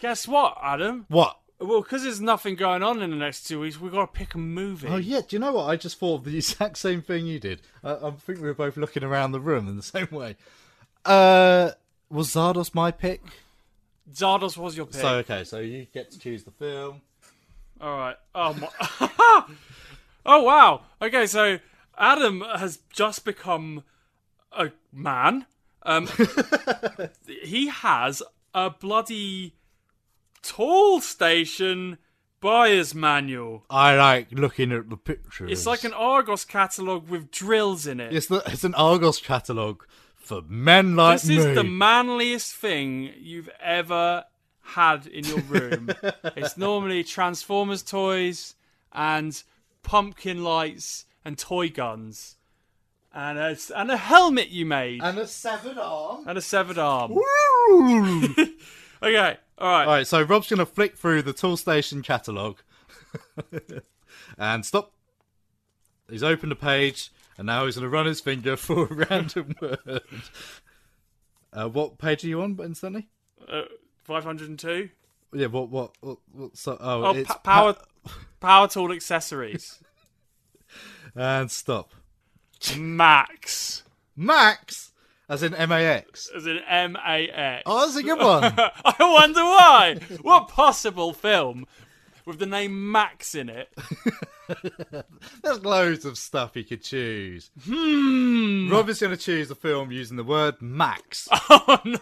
[0.00, 1.06] guess what, Adam?
[1.08, 1.38] What?
[1.58, 4.34] well, because there's nothing going on in the next two weeks, we've got to pick
[4.34, 4.88] a movie.
[4.88, 5.64] Oh yeah, do you know what?
[5.64, 7.62] I just thought of the exact same thing you did.
[7.82, 10.36] I, I think we were both looking around the room in the same way.
[11.04, 11.70] Uh,
[12.10, 13.22] was Zardoz my pick?
[14.12, 15.00] Zardoz was your pick.
[15.00, 17.00] So okay, so you get to choose the film.
[17.80, 18.16] All right.
[18.34, 19.46] Oh my.
[20.26, 20.82] oh wow.
[21.00, 21.58] Okay, so
[21.98, 23.84] Adam has just become
[24.52, 25.46] a man.
[25.82, 26.08] Um,
[27.26, 28.22] he has
[28.54, 29.54] a bloody
[30.42, 31.98] tool station
[32.40, 33.64] buyer's manual.
[33.70, 35.50] I like looking at the pictures.
[35.50, 38.14] It's like an Argos catalogue with drills in it.
[38.14, 39.86] It's the, it's an Argos catalogue
[40.16, 41.36] for men like this me.
[41.36, 44.24] is the manliest thing you've ever
[44.66, 45.90] had in your room.
[46.36, 48.54] it's normally Transformers toys
[48.92, 49.42] and
[49.82, 52.36] pumpkin lights and toy guns.
[53.14, 55.02] And a, and a helmet you made.
[55.02, 56.24] and a severed arm.
[56.26, 57.14] And a severed arm.
[57.14, 58.28] Woo!
[59.02, 59.84] Okay, all right.
[59.86, 62.56] All right, so Rob's going to flick through the Tool Station catalogue.
[64.38, 64.92] and stop.
[66.08, 69.54] He's opened a page, and now he's going to run his finger for a random
[69.60, 70.00] word.
[71.52, 73.08] Uh, what page are you on, instantly?
[73.46, 73.62] Uh,
[74.06, 74.88] 502?
[75.34, 77.76] Yeah, what, what, what, what so, oh, Oh, it's pa- power,
[78.40, 79.80] power tool accessories.
[81.14, 81.92] and stop.
[82.76, 83.82] Max.
[84.16, 84.92] Max?
[85.28, 86.30] As in M-A-X.
[86.36, 87.62] As in M A X.
[87.66, 88.44] Oh, that's a good one.
[88.84, 89.98] I wonder why.
[90.22, 91.66] what possible film
[92.26, 93.72] with the name Max in it?
[95.42, 97.50] There's loads of stuff you could choose.
[97.64, 98.70] Hmm.
[98.70, 101.28] Rob is going to choose a film using the word Max.
[101.48, 101.98] Oh no,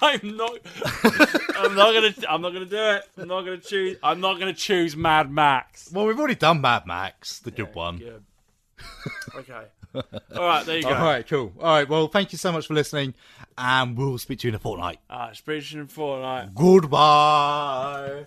[0.00, 0.58] I'm not.
[1.56, 2.14] I'm not gonna.
[2.28, 3.02] I'm not gonna do it.
[3.16, 3.96] I'm not gonna choose.
[4.02, 5.90] I'm not gonna choose Mad Max.
[5.92, 7.98] Well, we've already done Mad Max, the good one.
[7.98, 8.24] Good.
[9.34, 9.62] Okay.
[9.94, 10.02] All
[10.46, 10.66] right.
[10.66, 10.90] There you go.
[10.90, 11.52] All right, cool.
[11.60, 13.14] All right, well, thank you so much for listening,
[13.56, 14.98] and we'll speak to you in a fortnight.
[15.08, 16.54] Ah, it's British in fortnight.
[16.54, 18.26] Goodbye.